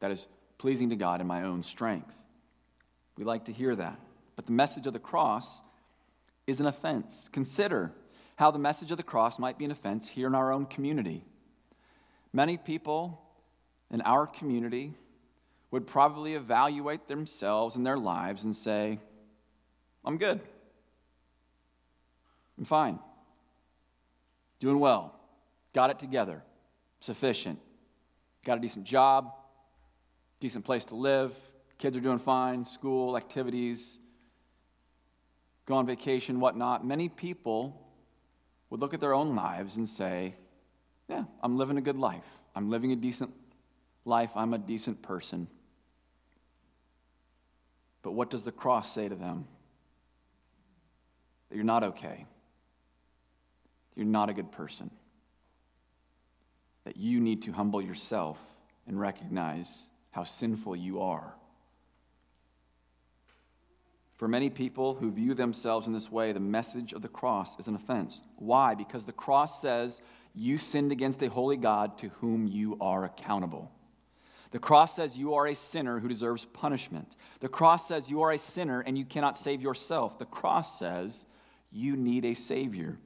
that 0.00 0.10
is 0.10 0.28
pleasing 0.58 0.90
to 0.90 0.96
God 0.96 1.20
in 1.20 1.26
my 1.26 1.42
own 1.42 1.62
strength. 1.62 2.14
We 3.18 3.24
like 3.24 3.46
to 3.46 3.52
hear 3.52 3.74
that. 3.76 3.98
But 4.36 4.46
the 4.46 4.52
message 4.52 4.86
of 4.86 4.92
the 4.92 4.98
cross 4.98 5.60
is 6.46 6.60
an 6.60 6.66
offense. 6.66 7.28
Consider 7.32 7.92
how 8.36 8.50
the 8.50 8.58
message 8.58 8.90
of 8.90 8.96
the 8.96 9.02
cross 9.02 9.38
might 9.38 9.58
be 9.58 9.64
an 9.64 9.70
offense 9.70 10.08
here 10.08 10.26
in 10.26 10.34
our 10.34 10.52
own 10.52 10.66
community. 10.66 11.24
Many 12.32 12.58
people 12.58 13.20
in 13.90 14.02
our 14.02 14.26
community 14.26 14.94
would 15.70 15.86
probably 15.86 16.34
evaluate 16.34 17.08
themselves 17.08 17.76
and 17.76 17.86
their 17.86 17.96
lives 17.96 18.44
and 18.44 18.54
say, 18.54 19.00
I'm 20.04 20.18
good. 20.18 20.40
I'm 22.58 22.64
fine. 22.64 22.98
Doing 24.60 24.78
well. 24.80 25.18
Got 25.74 25.90
it 25.90 25.98
together. 25.98 26.42
Sufficient. 27.00 27.58
Got 28.44 28.58
a 28.58 28.60
decent 28.60 28.84
job. 28.84 29.32
Decent 30.40 30.64
place 30.64 30.84
to 30.86 30.94
live. 30.94 31.34
Kids 31.78 31.96
are 31.96 32.00
doing 32.00 32.18
fine. 32.18 32.64
School, 32.64 33.16
activities. 33.16 33.98
Go 35.66 35.74
on 35.74 35.86
vacation, 35.86 36.38
whatnot. 36.38 36.86
Many 36.86 37.08
people 37.08 37.85
would 38.70 38.80
look 38.80 38.94
at 38.94 39.00
their 39.00 39.14
own 39.14 39.34
lives 39.34 39.76
and 39.76 39.88
say, 39.88 40.34
Yeah, 41.08 41.24
I'm 41.42 41.56
living 41.56 41.78
a 41.78 41.82
good 41.82 41.96
life. 41.96 42.26
I'm 42.54 42.70
living 42.70 42.92
a 42.92 42.96
decent 42.96 43.32
life. 44.04 44.30
I'm 44.34 44.54
a 44.54 44.58
decent 44.58 45.02
person. 45.02 45.48
But 48.02 48.12
what 48.12 48.30
does 48.30 48.44
the 48.44 48.52
cross 48.52 48.92
say 48.92 49.08
to 49.08 49.14
them? 49.14 49.46
That 51.48 51.56
you're 51.56 51.64
not 51.64 51.82
okay 51.84 52.26
you're 53.96 54.04
not 54.04 54.28
a 54.28 54.34
good 54.34 54.52
person. 54.52 54.90
That 56.84 56.98
you 56.98 57.18
need 57.18 57.42
to 57.42 57.52
humble 57.52 57.82
yourself 57.82 58.38
and 58.86 59.00
recognize 59.00 59.88
how 60.12 60.22
sinful 60.22 60.76
you 60.76 61.00
are. 61.00 61.34
For 64.16 64.28
many 64.28 64.48
people 64.48 64.94
who 64.94 65.10
view 65.10 65.34
themselves 65.34 65.86
in 65.86 65.92
this 65.92 66.10
way, 66.10 66.32
the 66.32 66.40
message 66.40 66.94
of 66.94 67.02
the 67.02 67.08
cross 67.08 67.58
is 67.58 67.68
an 67.68 67.74
offense. 67.74 68.22
Why? 68.38 68.74
Because 68.74 69.04
the 69.04 69.12
cross 69.12 69.60
says 69.60 70.00
you 70.34 70.56
sinned 70.56 70.90
against 70.90 71.22
a 71.22 71.28
holy 71.28 71.58
God 71.58 71.98
to 71.98 72.08
whom 72.08 72.46
you 72.46 72.78
are 72.80 73.04
accountable. 73.04 73.70
The 74.52 74.58
cross 74.58 74.96
says 74.96 75.18
you 75.18 75.34
are 75.34 75.46
a 75.46 75.54
sinner 75.54 76.00
who 76.00 76.08
deserves 76.08 76.46
punishment. 76.46 77.14
The 77.40 77.48
cross 77.48 77.86
says 77.86 78.08
you 78.08 78.22
are 78.22 78.32
a 78.32 78.38
sinner 78.38 78.80
and 78.80 78.96
you 78.96 79.04
cannot 79.04 79.36
save 79.36 79.60
yourself. 79.60 80.18
The 80.18 80.24
cross 80.24 80.78
says 80.78 81.26
you 81.70 81.94
need 81.94 82.24
a 82.24 82.32
Savior. 82.32 82.96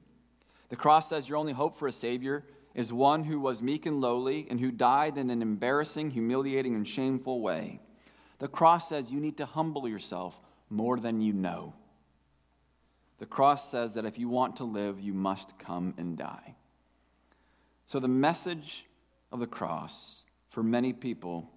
The 0.69 0.77
cross 0.77 1.09
says 1.09 1.27
your 1.27 1.37
only 1.37 1.51
hope 1.51 1.77
for 1.77 1.87
a 1.87 1.91
Savior 1.91 2.45
is 2.73 2.93
one 2.93 3.25
who 3.25 3.37
was 3.37 3.61
meek 3.61 3.85
and 3.85 3.99
lowly 3.99 4.47
and 4.49 4.61
who 4.61 4.71
died 4.71 5.17
in 5.17 5.29
an 5.29 5.41
embarrassing, 5.41 6.11
humiliating, 6.11 6.73
and 6.73 6.87
shameful 6.87 7.41
way. 7.41 7.81
The 8.39 8.47
cross 8.47 8.87
says 8.87 9.11
you 9.11 9.19
need 9.19 9.35
to 9.37 9.45
humble 9.45 9.89
yourself 9.89 10.39
more 10.71 10.99
than 10.99 11.21
you 11.21 11.33
know. 11.33 11.73
The 13.19 13.25
cross 13.25 13.69
says 13.69 13.93
that 13.93 14.05
if 14.05 14.17
you 14.17 14.29
want 14.29 14.55
to 14.55 14.63
live, 14.63 14.99
you 14.99 15.13
must 15.13 15.59
come 15.59 15.93
and 15.97 16.17
die. 16.17 16.55
So 17.85 17.99
the 17.99 18.07
message 18.07 18.85
of 19.31 19.39
the 19.39 19.47
cross 19.47 20.23
for 20.49 20.63
many 20.63 20.93
people 20.93 21.49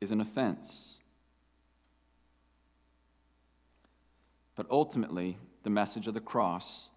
is 0.00 0.10
an 0.10 0.20
offense. 0.20 0.98
But 4.54 4.66
ultimately, 4.70 5.38
the 5.62 5.70
message 5.70 6.06
of 6.06 6.14
the 6.14 6.20
cross 6.20 6.88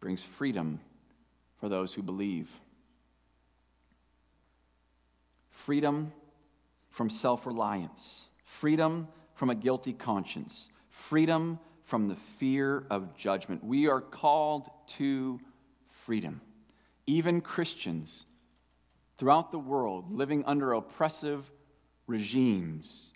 brings 0.00 0.22
freedom 0.22 0.80
for 1.60 1.68
those 1.68 1.94
who 1.94 2.02
believe. 2.02 2.48
Freedom 5.50 6.12
from 6.90 7.10
self 7.10 7.46
reliance, 7.46 8.26
freedom 8.44 9.08
from 9.34 9.50
a 9.50 9.54
guilty 9.54 9.92
conscience, 9.92 10.68
freedom 11.06 11.58
from 11.84 12.08
the 12.08 12.16
fear 12.16 12.84
of 12.90 13.16
judgment. 13.16 13.64
We 13.64 13.88
are 13.88 14.00
called 14.00 14.68
to 14.98 15.40
freedom. 16.04 16.40
Even 17.06 17.40
Christians 17.40 18.26
throughout 19.16 19.50
the 19.50 19.58
world 19.58 20.12
living 20.12 20.44
under 20.44 20.72
oppressive 20.72 21.50
regimes 22.06 23.12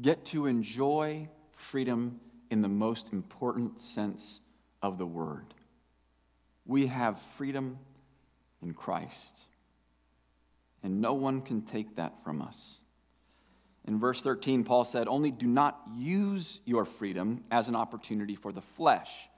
get 0.00 0.24
to 0.26 0.46
enjoy 0.46 1.28
freedom 1.52 2.20
in 2.50 2.62
the 2.62 2.68
most 2.68 3.12
important 3.12 3.78
sense 3.80 4.40
of 4.82 4.98
the 4.98 5.06
word. 5.06 5.54
We 6.66 6.86
have 6.86 7.20
freedom 7.36 7.78
in 8.60 8.74
Christ. 8.74 9.42
And 10.82 11.00
no 11.00 11.14
one 11.14 11.42
can 11.42 11.62
take 11.62 11.96
that 11.96 12.24
from 12.24 12.40
us. 12.42 12.79
In 13.86 13.98
verse 13.98 14.20
13, 14.20 14.64
Paul 14.64 14.84
said, 14.84 15.08
Only 15.08 15.30
do 15.30 15.46
not 15.46 15.80
use 15.96 16.60
your 16.64 16.84
freedom 16.84 17.44
as 17.50 17.68
an 17.68 17.76
opportunity 17.76 18.36
for 18.36 18.52
the 18.52 18.60
flesh, 18.60 19.28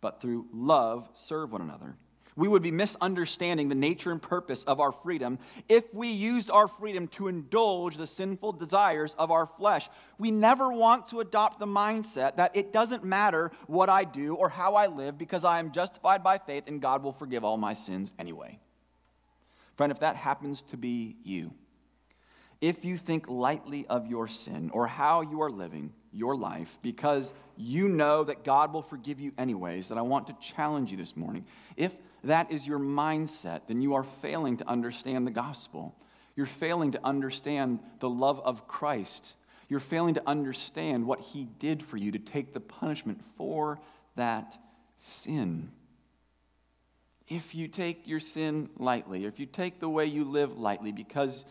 but 0.00 0.20
through 0.20 0.46
love 0.52 1.08
serve 1.12 1.52
one 1.52 1.60
another. 1.60 1.96
We 2.36 2.48
would 2.48 2.62
be 2.62 2.70
misunderstanding 2.70 3.68
the 3.68 3.74
nature 3.74 4.10
and 4.10 4.22
purpose 4.22 4.62
of 4.64 4.80
our 4.80 4.92
freedom 4.92 5.38
if 5.68 5.92
we 5.92 6.08
used 6.08 6.50
our 6.50 6.68
freedom 6.68 7.08
to 7.08 7.28
indulge 7.28 7.96
the 7.96 8.06
sinful 8.06 8.52
desires 8.52 9.14
of 9.18 9.30
our 9.30 9.46
flesh. 9.46 9.90
We 10.16 10.30
never 10.30 10.72
want 10.72 11.08
to 11.08 11.20
adopt 11.20 11.58
the 11.58 11.66
mindset 11.66 12.36
that 12.36 12.56
it 12.56 12.72
doesn't 12.72 13.04
matter 13.04 13.50
what 13.66 13.88
I 13.90 14.04
do 14.04 14.36
or 14.36 14.48
how 14.48 14.74
I 14.74 14.86
live 14.86 15.18
because 15.18 15.44
I 15.44 15.58
am 15.58 15.72
justified 15.72 16.22
by 16.22 16.38
faith 16.38 16.64
and 16.66 16.80
God 16.80 17.02
will 17.02 17.12
forgive 17.12 17.44
all 17.44 17.56
my 17.56 17.74
sins 17.74 18.12
anyway. 18.18 18.58
Friend, 19.76 19.90
if 19.90 20.00
that 20.00 20.16
happens 20.16 20.62
to 20.70 20.76
be 20.76 21.16
you, 21.24 21.52
if 22.60 22.84
you 22.84 22.98
think 22.98 23.28
lightly 23.28 23.86
of 23.86 24.06
your 24.06 24.28
sin 24.28 24.70
or 24.72 24.86
how 24.86 25.22
you 25.22 25.40
are 25.42 25.50
living 25.50 25.92
your 26.12 26.36
life 26.36 26.78
because 26.82 27.32
you 27.56 27.88
know 27.88 28.24
that 28.24 28.44
God 28.44 28.72
will 28.72 28.82
forgive 28.82 29.20
you 29.20 29.32
anyways, 29.38 29.88
that 29.88 29.98
I 29.98 30.02
want 30.02 30.26
to 30.26 30.36
challenge 30.40 30.90
you 30.90 30.96
this 30.96 31.16
morning. 31.16 31.46
If 31.76 31.92
that 32.24 32.50
is 32.50 32.66
your 32.66 32.78
mindset, 32.78 33.62
then 33.68 33.80
you 33.80 33.94
are 33.94 34.04
failing 34.04 34.56
to 34.58 34.68
understand 34.68 35.26
the 35.26 35.30
gospel. 35.30 35.94
You're 36.36 36.46
failing 36.46 36.92
to 36.92 37.04
understand 37.04 37.80
the 37.98 38.10
love 38.10 38.40
of 38.40 38.66
Christ. 38.66 39.34
You're 39.68 39.80
failing 39.80 40.14
to 40.14 40.22
understand 40.26 41.06
what 41.06 41.20
he 41.20 41.44
did 41.58 41.82
for 41.82 41.96
you 41.96 42.12
to 42.12 42.18
take 42.18 42.52
the 42.52 42.60
punishment 42.60 43.22
for 43.36 43.80
that 44.16 44.58
sin. 44.96 45.70
If 47.28 47.54
you 47.54 47.68
take 47.68 48.08
your 48.08 48.20
sin 48.20 48.68
lightly, 48.76 49.24
if 49.24 49.38
you 49.38 49.46
take 49.46 49.78
the 49.78 49.88
way 49.88 50.06
you 50.06 50.24
live 50.24 50.58
lightly 50.58 50.90
because 50.90 51.44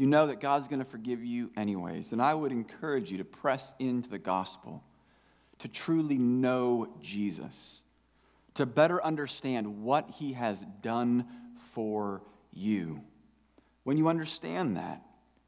you 0.00 0.06
know 0.06 0.28
that 0.28 0.40
God's 0.40 0.66
going 0.66 0.78
to 0.78 0.84
forgive 0.84 1.22
you 1.22 1.50
anyways, 1.56 2.12
And 2.12 2.22
I 2.22 2.32
would 2.32 2.52
encourage 2.52 3.10
you 3.10 3.18
to 3.18 3.24
press 3.24 3.74
into 3.78 4.08
the 4.08 4.18
gospel, 4.18 4.82
to 5.58 5.68
truly 5.68 6.16
know 6.16 6.88
Jesus 7.02 7.82
to 8.54 8.66
better 8.66 9.02
understand 9.04 9.82
what 9.82 10.10
He 10.10 10.32
has 10.32 10.64
done 10.82 11.26
for 11.72 12.22
you. 12.52 13.02
When 13.84 13.96
you 13.96 14.08
understand 14.08 14.76
that, 14.76 15.02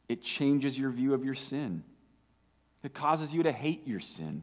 it 0.08 0.22
changes 0.22 0.78
your 0.78 0.90
view 0.90 1.14
of 1.14 1.24
your 1.24 1.34
sin. 1.34 1.84
It 2.82 2.94
causes 2.94 3.34
you 3.34 3.42
to 3.44 3.52
hate 3.52 3.86
your 3.86 4.00
sin. 4.00 4.42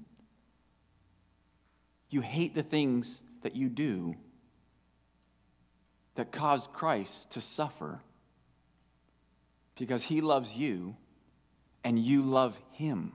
You 2.10 2.22
hate 2.22 2.56
the 2.56 2.64
things 2.64 3.22
that 3.44 3.56
you 3.56 3.70
do 3.70 4.16
that 6.16 6.32
caused 6.32 6.74
Christ 6.74 7.32
to 7.32 7.42
suffer 7.42 8.02
because 9.80 10.04
he 10.04 10.22
loves 10.22 10.54
you 10.54 10.96
and 11.84 11.98
you 11.98 12.22
love 12.22 12.60
him. 12.74 13.14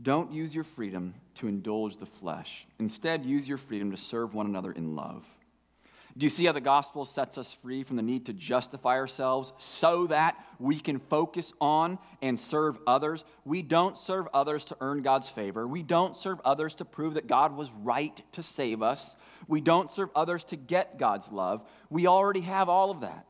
Don't 0.00 0.30
use 0.30 0.54
your 0.54 0.64
freedom 0.64 1.14
to 1.36 1.48
indulge 1.48 1.96
the 1.96 2.06
flesh. 2.06 2.66
Instead, 2.78 3.24
use 3.24 3.48
your 3.48 3.58
freedom 3.58 3.90
to 3.90 3.96
serve 3.96 4.34
one 4.34 4.46
another 4.46 4.70
in 4.70 4.94
love. 4.94 5.24
Do 6.18 6.26
you 6.26 6.30
see 6.30 6.46
how 6.46 6.52
the 6.52 6.60
gospel 6.60 7.04
sets 7.04 7.38
us 7.38 7.52
free 7.52 7.84
from 7.84 7.94
the 7.94 8.02
need 8.02 8.26
to 8.26 8.32
justify 8.32 8.96
ourselves 8.96 9.52
so 9.56 10.08
that 10.08 10.36
we 10.58 10.80
can 10.80 10.98
focus 10.98 11.52
on 11.60 11.96
and 12.20 12.36
serve 12.36 12.76
others? 12.88 13.24
We 13.44 13.62
don't 13.62 13.96
serve 13.96 14.26
others 14.34 14.64
to 14.66 14.76
earn 14.80 15.02
God's 15.02 15.28
favor. 15.28 15.68
We 15.68 15.84
don't 15.84 16.16
serve 16.16 16.40
others 16.44 16.74
to 16.76 16.84
prove 16.84 17.14
that 17.14 17.28
God 17.28 17.56
was 17.56 17.70
right 17.82 18.20
to 18.32 18.42
save 18.42 18.82
us. 18.82 19.14
We 19.46 19.60
don't 19.60 19.88
serve 19.88 20.08
others 20.16 20.42
to 20.44 20.56
get 20.56 20.98
God's 20.98 21.30
love. 21.30 21.64
We 21.88 22.08
already 22.08 22.40
have 22.40 22.68
all 22.68 22.90
of 22.90 23.02
that. 23.02 23.26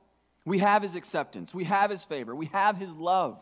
We 0.47 0.59
have 0.59 0.81
His 0.81 0.97
acceptance, 0.97 1.55
we 1.55 1.65
have 1.65 1.91
His 1.91 2.05
favor, 2.05 2.35
we 2.35 2.47
have 2.47 2.79
His 2.79 2.91
love. 2.91 3.39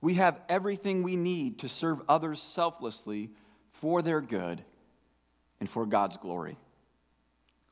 We 0.00 0.14
have 0.14 0.40
everything 0.48 1.02
we 1.04 1.14
need 1.14 1.60
to 1.60 1.68
serve 1.68 2.00
others 2.08 2.40
selflessly 2.40 3.30
for 3.70 4.02
their 4.02 4.20
good 4.20 4.64
and 5.60 5.70
for 5.70 5.86
God's 5.86 6.16
glory. 6.16 6.56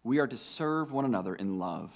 We 0.07 0.21
are 0.21 0.29
to 0.29 0.37
serve 0.37 0.92
one 0.92 1.05
another 1.05 1.35
in 1.35 1.59
love. 1.59 1.90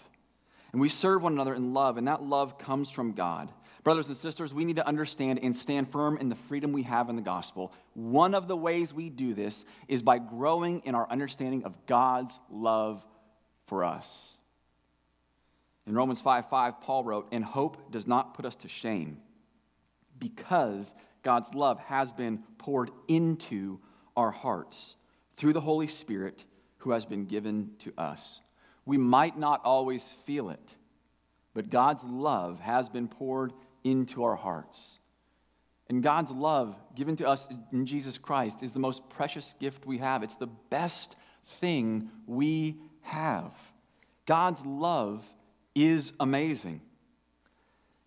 And 0.72 0.80
we 0.80 0.88
serve 0.88 1.22
one 1.22 1.32
another 1.32 1.54
in 1.54 1.72
love, 1.72 1.96
and 1.96 2.08
that 2.08 2.24
love 2.24 2.58
comes 2.58 2.90
from 2.90 3.12
God. 3.12 3.52
Brothers 3.84 4.08
and 4.08 4.16
sisters, 4.16 4.52
we 4.52 4.64
need 4.64 4.76
to 4.76 4.86
understand 4.86 5.38
and 5.40 5.54
stand 5.54 5.92
firm 5.92 6.18
in 6.18 6.28
the 6.28 6.34
freedom 6.34 6.72
we 6.72 6.82
have 6.82 7.08
in 7.08 7.14
the 7.14 7.22
gospel. 7.22 7.72
One 7.94 8.34
of 8.34 8.48
the 8.48 8.56
ways 8.56 8.92
we 8.92 9.10
do 9.10 9.32
this 9.32 9.64
is 9.86 10.02
by 10.02 10.18
growing 10.18 10.80
in 10.80 10.96
our 10.96 11.08
understanding 11.08 11.62
of 11.62 11.86
God's 11.86 12.36
love 12.50 13.04
for 13.66 13.84
us. 13.84 14.36
In 15.86 15.94
Romans 15.94 16.20
5 16.20 16.48
5, 16.50 16.80
Paul 16.80 17.04
wrote, 17.04 17.28
And 17.30 17.44
hope 17.44 17.92
does 17.92 18.08
not 18.08 18.34
put 18.34 18.44
us 18.44 18.56
to 18.56 18.68
shame 18.68 19.18
because 20.18 20.96
God's 21.22 21.54
love 21.54 21.78
has 21.78 22.10
been 22.10 22.42
poured 22.58 22.90
into 23.06 23.78
our 24.16 24.32
hearts 24.32 24.96
through 25.36 25.52
the 25.52 25.60
Holy 25.60 25.86
Spirit 25.86 26.44
who 26.80 26.90
has 26.90 27.04
been 27.04 27.26
given 27.26 27.70
to 27.78 27.92
us. 27.96 28.40
We 28.84 28.98
might 28.98 29.38
not 29.38 29.60
always 29.64 30.12
feel 30.24 30.50
it, 30.50 30.76
but 31.54 31.70
God's 31.70 32.04
love 32.04 32.60
has 32.60 32.88
been 32.88 33.08
poured 33.08 33.52
into 33.84 34.24
our 34.24 34.36
hearts. 34.36 34.98
And 35.88 36.02
God's 36.02 36.30
love 36.30 36.76
given 36.94 37.16
to 37.16 37.28
us 37.28 37.48
in 37.72 37.86
Jesus 37.86 38.16
Christ 38.16 38.62
is 38.62 38.72
the 38.72 38.78
most 38.78 39.08
precious 39.10 39.54
gift 39.58 39.86
we 39.86 39.98
have. 39.98 40.22
It's 40.22 40.36
the 40.36 40.46
best 40.46 41.16
thing 41.60 42.10
we 42.26 42.76
have. 43.02 43.52
God's 44.26 44.64
love 44.64 45.24
is 45.74 46.12
amazing. 46.20 46.80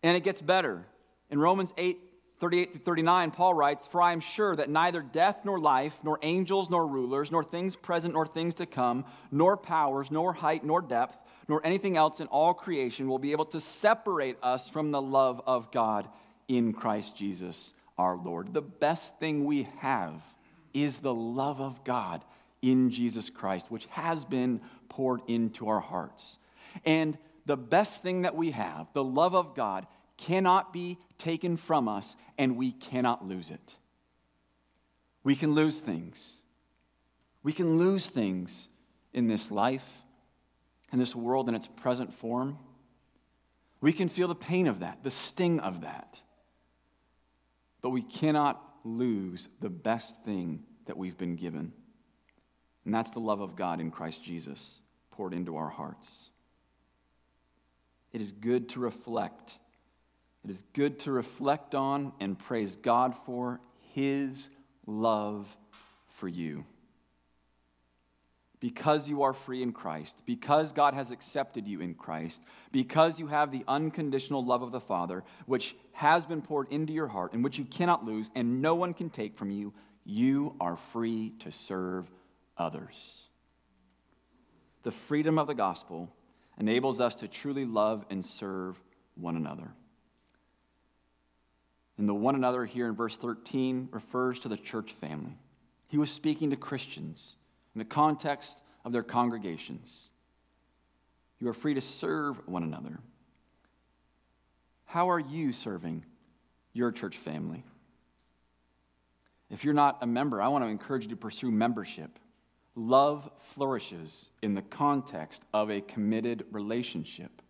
And 0.01 0.15
it 0.15 0.23
gets 0.23 0.41
better. 0.41 0.85
In 1.29 1.39
Romans 1.39 1.73
8 1.77 1.99
38 2.43 2.73
to 2.73 2.79
39, 2.79 3.31
Paul 3.31 3.53
writes, 3.53 3.87
For 3.87 4.01
I 4.01 4.11
am 4.11 4.19
sure 4.19 4.53
that 4.57 4.69
neither 4.69 5.01
death 5.01 5.45
nor 5.45 5.57
life, 5.57 5.93
nor 6.03 6.19
angels 6.21 6.69
nor 6.69 6.85
rulers, 6.85 7.31
nor 7.31 7.41
things 7.41 7.73
present 7.73 8.15
nor 8.15 8.25
things 8.25 8.55
to 8.55 8.65
come, 8.65 9.05
nor 9.31 9.55
powers, 9.55 10.11
nor 10.11 10.33
height 10.33 10.65
nor 10.65 10.81
depth, 10.81 11.17
nor 11.47 11.65
anything 11.65 11.95
else 11.95 12.19
in 12.19 12.27
all 12.27 12.53
creation 12.53 13.07
will 13.07 13.17
be 13.17 13.31
able 13.31 13.45
to 13.45 13.61
separate 13.61 14.35
us 14.43 14.67
from 14.67 14.91
the 14.91 15.01
love 15.01 15.41
of 15.47 15.71
God 15.71 16.09
in 16.49 16.73
Christ 16.73 17.15
Jesus 17.15 17.73
our 17.97 18.17
Lord. 18.17 18.53
The 18.53 18.61
best 18.61 19.17
thing 19.19 19.45
we 19.45 19.69
have 19.77 20.21
is 20.73 20.99
the 20.99 21.13
love 21.13 21.61
of 21.61 21.85
God 21.85 22.25
in 22.61 22.89
Jesus 22.89 23.29
Christ, 23.29 23.71
which 23.71 23.85
has 23.91 24.25
been 24.25 24.59
poured 24.89 25.21
into 25.29 25.69
our 25.69 25.79
hearts. 25.79 26.39
And 26.83 27.17
the 27.45 27.55
best 27.55 28.03
thing 28.03 28.23
that 28.23 28.35
we 28.35 28.51
have, 28.51 28.87
the 28.91 29.03
love 29.03 29.33
of 29.33 29.55
God, 29.55 29.87
cannot 30.25 30.71
be 30.71 30.97
taken 31.17 31.57
from 31.57 31.87
us, 31.87 32.15
and 32.37 32.55
we 32.57 32.71
cannot 32.71 33.27
lose 33.27 33.49
it. 33.49 33.75
We 35.23 35.35
can 35.35 35.53
lose 35.53 35.79
things. 35.79 36.39
We 37.43 37.53
can 37.53 37.77
lose 37.77 38.07
things 38.07 38.67
in 39.13 39.27
this 39.27 39.51
life, 39.51 39.87
in 40.91 40.99
this 40.99 41.15
world 41.15 41.49
in 41.49 41.55
its 41.55 41.67
present 41.67 42.13
form. 42.13 42.57
We 43.81 43.91
can 43.91 44.07
feel 44.07 44.27
the 44.27 44.35
pain 44.35 44.67
of 44.67 44.79
that, 44.79 45.03
the 45.03 45.11
sting 45.11 45.59
of 45.59 45.81
that. 45.81 46.21
But 47.81 47.89
we 47.89 48.01
cannot 48.01 48.61
lose 48.85 49.49
the 49.59 49.69
best 49.69 50.23
thing 50.23 50.63
that 50.85 50.97
we've 50.97 51.17
been 51.17 51.35
given. 51.35 51.73
And 52.85 52.93
that's 52.93 53.09
the 53.09 53.19
love 53.19 53.41
of 53.41 53.55
God 53.55 53.81
in 53.81 53.91
Christ 53.91 54.23
Jesus 54.23 54.79
poured 55.11 55.33
into 55.33 55.57
our 55.57 55.69
hearts. 55.69 56.29
It 58.13 58.21
is 58.21 58.31
good 58.31 58.69
to 58.69 58.79
reflect 58.79 59.57
it 60.43 60.51
is 60.51 60.63
good 60.73 60.99
to 60.99 61.11
reflect 61.11 61.73
on 61.73 62.11
and 62.19 62.37
praise 62.37 62.75
God 62.75 63.15
for 63.25 63.61
His 63.93 64.49
love 64.85 65.55
for 66.07 66.27
you. 66.27 66.65
Because 68.59 69.09
you 69.09 69.23
are 69.23 69.33
free 69.33 69.61
in 69.61 69.73
Christ, 69.73 70.21
because 70.25 70.71
God 70.71 70.93
has 70.93 71.11
accepted 71.11 71.67
you 71.67 71.81
in 71.81 71.95
Christ, 71.95 72.41
because 72.71 73.19
you 73.19 73.27
have 73.27 73.51
the 73.51 73.65
unconditional 73.67 74.45
love 74.45 74.61
of 74.61 74.71
the 74.71 74.79
Father, 74.79 75.23
which 75.45 75.75
has 75.91 76.25
been 76.25 76.41
poured 76.41 76.71
into 76.71 76.93
your 76.93 77.07
heart 77.07 77.33
and 77.33 77.43
which 77.43 77.57
you 77.57 77.65
cannot 77.65 78.05
lose 78.05 78.29
and 78.35 78.61
no 78.61 78.73
one 78.75 78.93
can 78.93 79.09
take 79.09 79.37
from 79.37 79.51
you, 79.51 79.73
you 80.05 80.55
are 80.61 80.77
free 80.77 81.33
to 81.39 81.51
serve 81.51 82.09
others. 82.57 83.23
The 84.83 84.91
freedom 84.91 85.37
of 85.37 85.47
the 85.47 85.55
gospel 85.55 86.13
enables 86.57 87.01
us 87.01 87.15
to 87.15 87.27
truly 87.27 87.65
love 87.65 88.05
and 88.09 88.25
serve 88.25 88.81
one 89.15 89.35
another. 89.35 89.73
And 91.97 92.09
the 92.09 92.13
one 92.13 92.35
another 92.35 92.65
here 92.65 92.87
in 92.87 92.95
verse 92.95 93.15
13 93.15 93.89
refers 93.91 94.39
to 94.39 94.49
the 94.49 94.57
church 94.57 94.91
family. 94.93 95.37
He 95.87 95.97
was 95.97 96.11
speaking 96.11 96.49
to 96.49 96.55
Christians 96.55 97.35
in 97.75 97.79
the 97.79 97.85
context 97.85 98.61
of 98.83 98.91
their 98.91 99.03
congregations. 99.03 100.09
You 101.39 101.49
are 101.49 101.53
free 101.53 101.73
to 101.73 101.81
serve 101.81 102.47
one 102.47 102.63
another. 102.63 102.99
How 104.85 105.09
are 105.09 105.19
you 105.19 105.53
serving 105.53 106.05
your 106.73 106.91
church 106.91 107.17
family? 107.17 107.63
If 109.49 109.63
you're 109.63 109.73
not 109.73 109.99
a 110.01 110.07
member, 110.07 110.41
I 110.41 110.47
want 110.47 110.63
to 110.63 110.69
encourage 110.69 111.03
you 111.03 111.09
to 111.11 111.15
pursue 111.15 111.51
membership. 111.51 112.17
Love 112.75 113.29
flourishes 113.53 114.31
in 114.41 114.55
the 114.55 114.63
context 114.63 115.43
of 115.53 115.69
a 115.69 115.81
committed 115.81 116.45
relationship. 116.51 117.41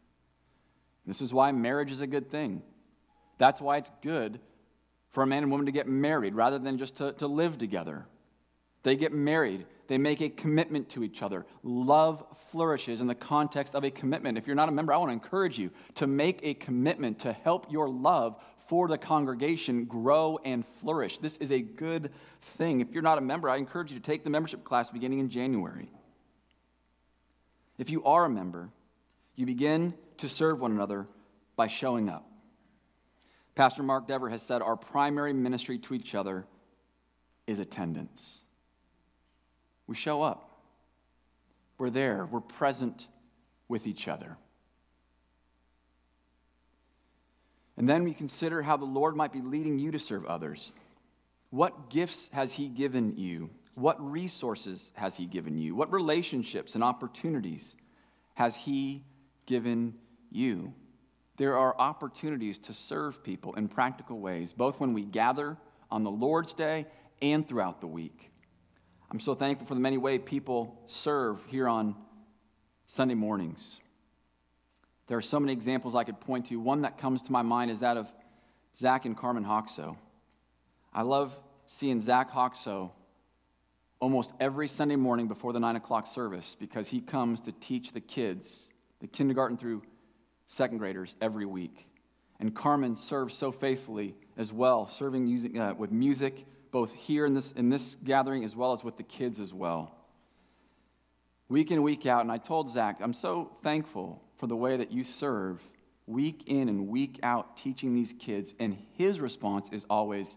This 1.06 1.22
is 1.22 1.34
why 1.34 1.52
marriage 1.54 1.92
is 1.92 2.02
a 2.02 2.08
good 2.08 2.30
thing. 2.30 2.62
That's 3.38 3.62
why 3.62 3.78
it's 3.78 3.92
good 4.02 4.40
for 5.10 5.24
a 5.24 5.28
man 5.28 5.44
and 5.44 5.52
woman 5.52 5.66
to 5.68 5.72
get 5.72 5.88
married 5.88 6.36
rather 6.36 6.60
than 6.60 6.78
just 6.78 6.98
to, 6.98 7.14
to 7.14 7.28
live 7.28 7.58
together. 7.58 8.06
They 8.84 8.96
get 8.96 9.14
married, 9.14 9.66
they 9.88 9.98
make 9.98 10.22
a 10.22 10.30
commitment 10.30 10.90
to 10.90 11.04
each 11.04 11.22
other. 11.22 11.46
Love 11.64 12.24
flourishes 12.52 13.00
in 13.00 13.08
the 13.08 13.16
context 13.16 13.76
of 13.76 13.84
a 13.84 13.92
commitment. 13.92 14.38
If 14.38 14.46
you're 14.46 14.56
not 14.56 14.70
a 14.70 14.74
member, 14.74 14.92
I 14.92 14.98
want 14.98 15.10
to 15.10 15.14
encourage 15.14 15.58
you 15.58 15.72
to 15.96 16.08
make 16.08 16.40
a 16.44 16.54
commitment 16.54 17.20
to 17.20 17.32
help 17.32 17.72
your 17.72 17.88
love 17.88 18.36
for 18.68 18.88
the 18.88 18.98
congregation 18.98 19.86
grow 19.86 20.40
and 20.44 20.66
flourish. 20.66 21.20
This 21.20 21.38
is 21.38 21.52
a 21.52 21.62
good 21.62 22.12
thing. 22.42 22.82
If 22.82 22.92
you're 22.92 23.04
not 23.04 23.18
a 23.18 23.22
member, 23.22 23.50
I 23.50 23.58
encourage 23.58 23.92
you 23.92 24.00
to 24.00 24.04
take 24.04 24.24
the 24.24 24.30
membership 24.30 24.64
class 24.64 24.90
beginning 24.90 25.20
in 25.20 25.30
January. 25.30 25.90
If 27.78 27.90
you 27.90 28.04
are 28.04 28.26
a 28.26 28.30
member, 28.30 28.70
you 29.36 29.46
begin 29.46 29.94
to 30.18 30.30
serve 30.30 30.62
one 30.62 30.72
another 30.72 31.08
by 31.56 31.68
showing 31.68 32.10
up. 32.10 32.30
Pastor 33.56 33.84
Mark 33.84 34.08
Dever 34.08 34.30
has 34.30 34.42
said 34.42 34.62
our 34.62 34.76
primary 34.76 35.34
ministry 35.34 35.78
to 35.80 35.94
each 35.94 36.16
other 36.16 36.46
is 37.46 37.60
attendance. 37.60 38.42
We 39.86 39.96
show 39.96 40.22
up, 40.22 40.50
we're 41.78 41.90
there, 41.90 42.26
we're 42.26 42.40
present 42.42 43.08
with 43.68 43.86
each 43.86 44.08
other. 44.08 44.38
And 47.76 47.90
then 47.90 48.04
we 48.04 48.14
consider 48.14 48.62
how 48.62 48.78
the 48.78 48.86
Lord 48.86 49.16
might 49.16 49.34
be 49.34 49.42
leading 49.42 49.80
you 49.80 49.92
to 49.92 50.00
serve 50.00 50.26
others. 50.26 50.74
What 51.50 51.90
gifts 51.90 52.30
has 52.34 52.54
He 52.54 52.68
given 52.68 53.18
you? 53.18 53.50
What 53.76 54.00
resources 54.00 54.92
has 54.96 55.18
He 55.18 55.26
given 55.26 55.58
you? 55.58 55.76
What 55.76 55.92
relationships 55.92 56.76
and 56.76 56.84
opportunities 56.84 57.76
has 58.36 58.56
He 58.56 59.04
given 59.46 59.96
you? 60.32 60.74
There 61.38 61.58
are 61.58 61.76
opportunities 61.78 62.58
to 62.60 62.74
serve 62.74 63.24
people 63.24 63.54
in 63.56 63.68
practical 63.68 64.20
ways, 64.20 64.54
both 64.54 64.80
when 64.80 64.94
we 64.94 65.04
gather 65.04 65.58
on 65.90 66.04
the 66.04 66.12
Lord's 66.12 66.54
Day 66.54 66.86
and 67.22 67.48
throughout 67.48 67.82
the 67.82 67.88
week. 67.88 68.32
I'm 69.10 69.20
so 69.20 69.36
thankful 69.36 69.68
for 69.68 69.74
the 69.74 69.80
many 69.80 69.98
ways 69.98 70.22
people 70.26 70.82
serve 70.86 71.44
here 71.48 71.68
on 71.68 71.96
Sunday 72.86 73.16
mornings. 73.16 73.80
There 75.08 75.18
are 75.18 75.22
so 75.22 75.40
many 75.40 75.54
examples 75.54 75.96
I 75.96 76.04
could 76.04 76.20
point 76.20 76.48
to. 76.48 76.60
One 76.60 76.82
that 76.82 76.98
comes 76.98 77.22
to 77.24 77.32
my 77.32 77.42
mind 77.42 77.72
is 77.72 77.82
that 77.82 77.98
of 77.98 78.12
Zach 78.76 79.06
and 79.06 79.18
Carmen 79.18 79.46
Hoxo. 79.46 79.98
I 80.94 81.02
love 81.02 81.38
seeing 81.66 82.02
Zach 82.02 82.32
Hoxo 82.32 82.92
almost 84.00 84.34
every 84.40 84.68
Sunday 84.68 84.96
morning 84.96 85.28
before 85.28 85.54
the 85.54 85.60
9 85.60 85.76
o'clock 85.76 86.08
service 86.08 86.56
because 86.60 86.90
he 86.90 87.00
comes 87.00 87.42
to 87.42 87.52
teach 87.52 87.94
the 87.94 88.02
kids, 88.02 88.70
the 89.00 89.08
kindergarten 89.08 89.58
through 89.58 89.82
second 90.54 90.78
graders 90.78 91.16
every 91.22 91.46
week. 91.46 91.90
And 92.40 92.56
Carmen 92.56 92.96
serves 92.96 93.36
so 93.36 93.52
faithfully 93.52 94.16
as 94.38 94.52
well, 94.52 94.88
serving 94.88 95.26
music, 95.26 95.58
uh, 95.58 95.74
with 95.78 95.92
music 95.92 96.46
both 96.72 96.94
here 96.94 97.26
in 97.26 97.34
this, 97.34 97.52
in 97.54 97.70
this 97.70 97.98
gathering 98.04 98.44
as 98.44 98.56
well 98.56 98.74
as 98.74 98.84
with 98.84 98.98
the 98.98 99.04
kids 99.04 99.40
as 99.40 99.54
well. 99.54 99.96
week 101.50 101.70
in, 101.72 101.84
week 101.84 102.06
out. 102.06 102.22
And 102.22 102.32
I 102.32 102.40
told 102.40 102.70
Zach, 102.70 102.98
I'm 103.00 103.14
so 103.14 103.52
thankful 103.62 104.22
for 104.38 104.48
the 104.48 104.56
way 104.56 104.78
that 104.78 104.92
you 104.92 105.04
serve 105.04 105.62
week 106.08 106.44
in 106.48 106.68
and 106.70 106.88
week 106.88 107.20
out 107.22 107.56
teaching 107.58 107.94
these 107.94 108.14
kids. 108.18 108.54
And 108.60 108.78
his 108.94 109.20
response 109.20 109.70
is 109.72 109.86
always 109.90 110.36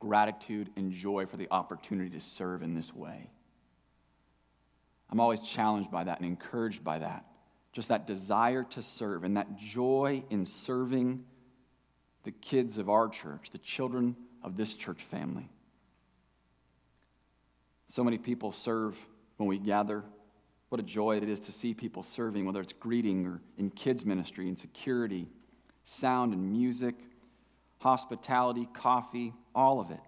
gratitude 0.00 0.70
and 0.74 0.90
joy 0.90 1.26
for 1.26 1.36
the 1.36 1.48
opportunity 1.50 2.10
to 2.10 2.20
serve 2.20 2.62
in 2.62 2.74
this 2.74 2.94
way. 2.94 3.30
I'm 5.10 5.20
always 5.20 5.42
challenged 5.42 5.90
by 5.90 6.04
that 6.04 6.18
and 6.18 6.26
encouraged 6.26 6.82
by 6.82 6.98
that. 7.00 7.26
Just 7.72 7.88
that 7.88 8.06
desire 8.06 8.64
to 8.64 8.82
serve 8.82 9.24
and 9.24 9.36
that 9.36 9.56
joy 9.56 10.24
in 10.30 10.44
serving 10.44 11.24
the 12.24 12.30
kids 12.30 12.78
of 12.78 12.88
our 12.88 13.08
church, 13.08 13.50
the 13.50 13.58
children 13.58 14.16
of 14.42 14.56
this 14.56 14.74
church 14.74 15.02
family. 15.02 15.48
So 17.88 18.04
many 18.04 18.18
people 18.18 18.52
serve 18.52 18.96
when 19.36 19.48
we 19.48 19.58
gather. 19.58 20.04
What 20.68 20.80
a 20.80 20.84
joy 20.84 21.18
it 21.18 21.28
is 21.28 21.40
to 21.40 21.52
see 21.52 21.74
people 21.74 22.02
serving, 22.02 22.46
whether 22.46 22.60
it's 22.60 22.72
greeting 22.72 23.26
or 23.26 23.40
in 23.58 23.70
kids' 23.70 24.04
ministry, 24.04 24.48
in 24.48 24.56
security, 24.56 25.28
sound 25.84 26.32
and 26.32 26.50
music, 26.52 26.94
hospitality, 27.78 28.68
coffee, 28.72 29.34
all 29.54 29.80
of 29.80 29.90
it. 29.90 30.00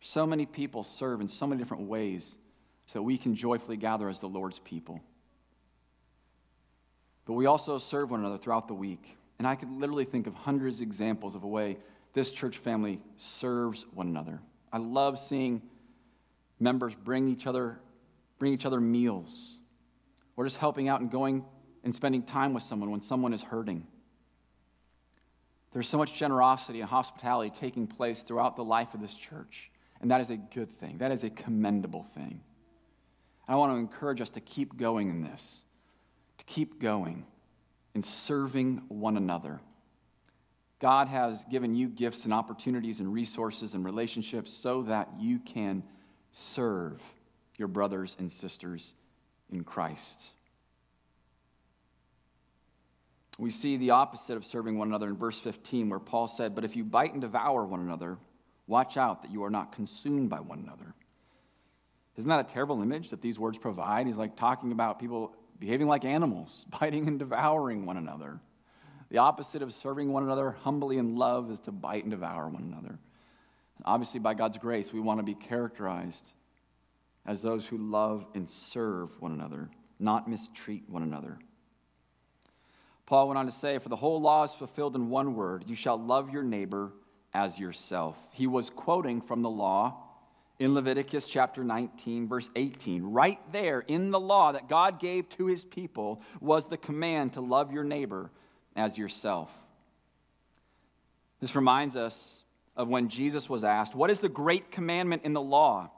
So 0.00 0.26
many 0.26 0.44
people 0.44 0.82
serve 0.82 1.20
in 1.20 1.28
so 1.28 1.46
many 1.46 1.62
different 1.62 1.84
ways 1.84 2.36
so 2.86 2.98
that 2.98 3.04
we 3.04 3.16
can 3.16 3.34
joyfully 3.34 3.76
gather 3.76 4.08
as 4.08 4.18
the 4.18 4.28
Lord's 4.28 4.58
people. 4.58 5.00
But 7.24 7.34
we 7.34 7.46
also 7.46 7.78
serve 7.78 8.10
one 8.10 8.20
another 8.20 8.38
throughout 8.38 8.68
the 8.68 8.74
week. 8.74 9.16
And 9.38 9.46
I 9.46 9.54
could 9.54 9.70
literally 9.70 10.04
think 10.04 10.26
of 10.26 10.34
hundreds 10.34 10.76
of 10.76 10.82
examples 10.82 11.34
of 11.34 11.42
a 11.42 11.48
way 11.48 11.78
this 12.14 12.30
church 12.30 12.58
family 12.58 13.00
serves 13.16 13.86
one 13.94 14.06
another. 14.06 14.40
I 14.72 14.78
love 14.78 15.18
seeing 15.18 15.62
members 16.60 16.94
bring 16.94 17.28
each 17.28 17.46
other, 17.46 17.78
bring 18.38 18.52
each 18.52 18.66
other 18.66 18.80
meals, 18.80 19.56
or 20.36 20.44
just 20.44 20.58
helping 20.58 20.88
out 20.88 21.00
and 21.00 21.10
going 21.10 21.44
and 21.84 21.94
spending 21.94 22.22
time 22.22 22.54
with 22.54 22.62
someone 22.62 22.90
when 22.90 23.00
someone 23.00 23.32
is 23.32 23.42
hurting. 23.42 23.86
There's 25.72 25.88
so 25.88 25.98
much 25.98 26.14
generosity 26.14 26.80
and 26.80 26.88
hospitality 26.88 27.50
taking 27.58 27.86
place 27.86 28.22
throughout 28.22 28.56
the 28.56 28.64
life 28.64 28.94
of 28.94 29.00
this 29.00 29.14
church, 29.14 29.70
and 30.00 30.10
that 30.10 30.20
is 30.20 30.30
a 30.30 30.36
good 30.36 30.70
thing. 30.70 30.98
That 30.98 31.12
is 31.12 31.24
a 31.24 31.30
commendable 31.30 32.04
thing. 32.14 32.42
I 33.48 33.56
want 33.56 33.72
to 33.72 33.78
encourage 33.78 34.20
us 34.20 34.30
to 34.30 34.40
keep 34.40 34.76
going 34.76 35.08
in 35.08 35.22
this, 35.22 35.64
to 36.42 36.52
keep 36.52 36.80
going 36.80 37.24
in 37.94 38.02
serving 38.02 38.82
one 38.88 39.16
another. 39.16 39.60
God 40.80 41.08
has 41.08 41.44
given 41.50 41.74
you 41.74 41.88
gifts 41.88 42.24
and 42.24 42.34
opportunities 42.34 42.98
and 42.98 43.12
resources 43.12 43.74
and 43.74 43.84
relationships 43.84 44.52
so 44.52 44.82
that 44.82 45.08
you 45.20 45.38
can 45.38 45.84
serve 46.32 47.00
your 47.56 47.68
brothers 47.68 48.16
and 48.18 48.30
sisters 48.30 48.94
in 49.52 49.62
Christ. 49.62 50.30
We 53.38 53.50
see 53.50 53.76
the 53.76 53.90
opposite 53.90 54.36
of 54.36 54.44
serving 54.44 54.76
one 54.76 54.88
another 54.88 55.08
in 55.08 55.16
verse 55.16 55.38
15, 55.38 55.88
where 55.88 55.98
Paul 56.00 56.26
said, 56.26 56.54
But 56.54 56.64
if 56.64 56.74
you 56.74 56.84
bite 56.84 57.12
and 57.12 57.20
devour 57.20 57.64
one 57.64 57.80
another, 57.80 58.18
watch 58.66 58.96
out 58.96 59.22
that 59.22 59.30
you 59.30 59.44
are 59.44 59.50
not 59.50 59.72
consumed 59.72 60.30
by 60.30 60.40
one 60.40 60.58
another. 60.58 60.94
Isn't 62.16 62.28
that 62.28 62.40
a 62.40 62.52
terrible 62.52 62.82
image 62.82 63.10
that 63.10 63.22
these 63.22 63.38
words 63.38 63.56
provide? 63.56 64.06
He's 64.06 64.16
like 64.16 64.36
talking 64.36 64.72
about 64.72 64.98
people 64.98 65.34
behaving 65.58 65.86
like 65.86 66.04
animals, 66.04 66.66
biting 66.80 67.08
and 67.08 67.18
devouring 67.18 67.86
one 67.86 67.96
another. 67.96 68.40
The 69.10 69.18
opposite 69.18 69.62
of 69.62 69.72
serving 69.72 70.12
one 70.12 70.22
another 70.22 70.52
humbly 70.52 70.96
in 70.96 71.16
love 71.16 71.50
is 71.50 71.60
to 71.60 71.72
bite 71.72 72.04
and 72.04 72.10
devour 72.10 72.48
one 72.48 72.62
another. 72.62 72.98
Obviously, 73.84 74.20
by 74.20 74.34
God's 74.34 74.58
grace, 74.58 74.92
we 74.92 75.00
want 75.00 75.18
to 75.18 75.24
be 75.24 75.34
characterized 75.34 76.32
as 77.26 77.42
those 77.42 77.66
who 77.66 77.76
love 77.76 78.26
and 78.34 78.48
serve 78.48 79.10
one 79.20 79.32
another, 79.32 79.70
not 79.98 80.28
mistreat 80.28 80.84
one 80.88 81.02
another. 81.02 81.38
Paul 83.06 83.28
went 83.28 83.38
on 83.38 83.46
to 83.46 83.52
say, 83.52 83.78
For 83.78 83.88
the 83.88 83.96
whole 83.96 84.20
law 84.20 84.44
is 84.44 84.54
fulfilled 84.54 84.96
in 84.96 85.10
one 85.10 85.34
word 85.34 85.64
you 85.66 85.74
shall 85.74 85.98
love 85.98 86.30
your 86.30 86.42
neighbor 86.42 86.92
as 87.34 87.58
yourself. 87.58 88.18
He 88.32 88.46
was 88.46 88.70
quoting 88.70 89.20
from 89.20 89.42
the 89.42 89.50
law 89.50 90.02
in 90.58 90.74
Leviticus 90.74 91.26
chapter 91.26 91.64
19, 91.64 92.28
verse 92.28 92.50
18. 92.54 93.02
Right 93.02 93.40
there 93.52 93.80
in 93.80 94.10
the 94.10 94.20
law 94.20 94.52
that 94.52 94.68
God 94.68 95.00
gave 95.00 95.28
to 95.30 95.46
his 95.46 95.64
people 95.64 96.22
was 96.40 96.66
the 96.68 96.76
command 96.76 97.34
to 97.34 97.40
love 97.40 97.72
your 97.72 97.84
neighbor 97.84 98.30
as 98.76 98.96
yourself. 98.96 99.52
This 101.40 101.56
reminds 101.56 101.96
us 101.96 102.44
of 102.76 102.88
when 102.88 103.08
Jesus 103.08 103.48
was 103.48 103.64
asked, 103.64 103.94
What 103.94 104.10
is 104.10 104.20
the 104.20 104.28
great 104.28 104.70
commandment 104.70 105.22
in 105.24 105.32
the 105.32 105.40
law? 105.40 105.90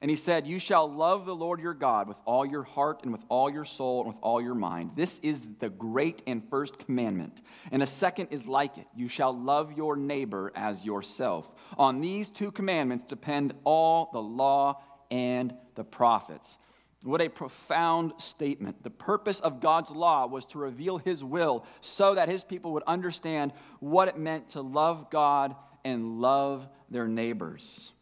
And 0.00 0.10
he 0.10 0.16
said, 0.16 0.46
You 0.46 0.58
shall 0.58 0.92
love 0.92 1.24
the 1.24 1.34
Lord 1.34 1.60
your 1.60 1.72
God 1.74 2.06
with 2.06 2.20
all 2.26 2.44
your 2.44 2.64
heart 2.64 3.00
and 3.02 3.12
with 3.12 3.24
all 3.28 3.50
your 3.50 3.64
soul 3.64 4.00
and 4.00 4.08
with 4.08 4.18
all 4.22 4.42
your 4.42 4.54
mind. 4.54 4.90
This 4.94 5.18
is 5.22 5.40
the 5.58 5.70
great 5.70 6.22
and 6.26 6.42
first 6.50 6.78
commandment. 6.78 7.40
And 7.72 7.82
a 7.82 7.86
second 7.86 8.28
is 8.30 8.46
like 8.46 8.76
it 8.76 8.86
You 8.94 9.08
shall 9.08 9.36
love 9.36 9.72
your 9.72 9.96
neighbor 9.96 10.52
as 10.54 10.84
yourself. 10.84 11.50
On 11.78 12.00
these 12.00 12.28
two 12.28 12.52
commandments 12.52 13.06
depend 13.08 13.54
all 13.64 14.10
the 14.12 14.20
law 14.20 14.82
and 15.10 15.54
the 15.76 15.84
prophets. 15.84 16.58
What 17.02 17.20
a 17.22 17.28
profound 17.28 18.14
statement. 18.18 18.82
The 18.82 18.90
purpose 18.90 19.38
of 19.40 19.60
God's 19.60 19.90
law 19.90 20.26
was 20.26 20.44
to 20.46 20.58
reveal 20.58 20.98
his 20.98 21.22
will 21.22 21.64
so 21.80 22.16
that 22.16 22.28
his 22.28 22.42
people 22.42 22.72
would 22.72 22.82
understand 22.86 23.52
what 23.78 24.08
it 24.08 24.18
meant 24.18 24.50
to 24.50 24.60
love 24.60 25.08
God 25.08 25.54
and 25.84 26.20
love 26.20 26.68
their 26.90 27.06
neighbors. 27.06 27.92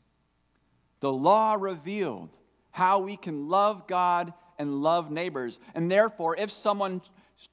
The 1.04 1.12
law 1.12 1.52
revealed 1.60 2.30
how 2.70 3.00
we 3.00 3.18
can 3.18 3.50
love 3.50 3.86
God 3.86 4.32
and 4.58 4.80
love 4.82 5.10
neighbors. 5.10 5.58
And 5.74 5.90
therefore, 5.90 6.34
if 6.34 6.50
someone's 6.50 7.10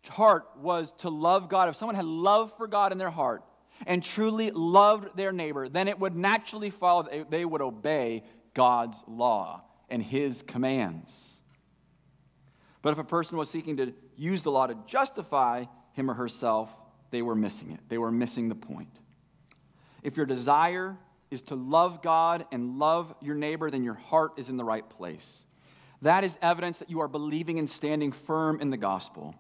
heart 0.08 0.46
was 0.56 0.94
to 1.00 1.10
love 1.10 1.50
God, 1.50 1.68
if 1.68 1.76
someone 1.76 1.96
had 1.96 2.06
love 2.06 2.56
for 2.56 2.66
God 2.66 2.94
in 2.94 2.98
their 2.98 3.10
heart 3.10 3.44
and 3.86 4.02
truly 4.02 4.52
loved 4.52 5.18
their 5.18 5.34
neighbor, 5.34 5.68
then 5.68 5.90
it 5.90 6.00
would 6.00 6.16
naturally 6.16 6.70
follow 6.70 7.04
that 7.04 7.30
they 7.30 7.44
would 7.44 7.62
obey 7.62 8.24
God's 8.54 9.04
law 9.06 9.64
and 9.90 10.02
his 10.02 10.44
commands. 10.44 11.42
But 12.82 12.94
if 12.94 13.00
a 13.00 13.04
person 13.04 13.38
was 13.38 13.50
seeking 13.50 13.76
to 13.76 13.94
use 14.16 14.44
the 14.44 14.52
law 14.52 14.68
to 14.68 14.78
justify 14.88 15.66
him 15.92 16.10
or 16.10 16.14
herself, 16.14 16.70
they 17.10 17.22
were 17.22 17.36
missing 17.36 17.72
it. 17.72 17.82
They 17.90 17.98
were 17.98 18.14
missing 18.14 18.48
the 18.48 18.56
point. 18.56 18.98
If 20.04 20.16
your 20.16 20.26
desire 20.26 20.98
is 21.32 21.42
to 21.44 21.56
love 21.56 22.04
God 22.04 22.46
and 22.52 22.78
love 22.78 23.16
your 23.22 23.36
neighbor, 23.36 23.72
then 23.72 23.84
your 23.84 23.96
heart 23.96 24.34
is 24.38 24.50
in 24.50 24.58
the 24.58 24.64
right 24.64 24.88
place. 24.88 25.46
That 26.02 26.24
is 26.24 26.38
evidence 26.42 26.78
that 26.78 26.90
you 26.90 27.00
are 27.00 27.08
believing 27.08 27.58
and 27.58 27.70
standing 27.70 28.12
firm 28.12 28.60
in 28.60 28.70
the 28.70 28.78
gospel. 28.78 29.34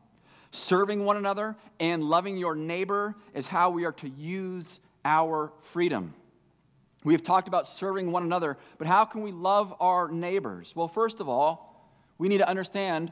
Serving 0.51 1.03
one 1.05 1.17
another 1.17 1.55
and 1.79 2.03
loving 2.03 2.37
your 2.37 2.55
neighbor 2.55 3.15
is 3.33 3.47
how 3.47 3.69
we 3.69 3.85
are 3.85 3.91
to 3.93 4.09
use 4.09 4.79
our 5.03 5.51
freedom. 5.71 6.13
We 7.03 7.13
have 7.13 7.23
talked 7.23 7.47
about 7.47 7.67
serving 7.67 8.11
one 8.11 8.23
another, 8.23 8.57
but 8.77 8.87
how 8.87 9.05
can 9.05 9.21
we 9.21 9.31
love 9.31 9.73
our 9.79 10.09
neighbors? 10.09 10.73
Well, 10.75 10.87
first 10.87 11.19
of 11.19 11.27
all, 11.27 11.89
we 12.17 12.27
need 12.27 12.37
to 12.37 12.47
understand 12.47 13.11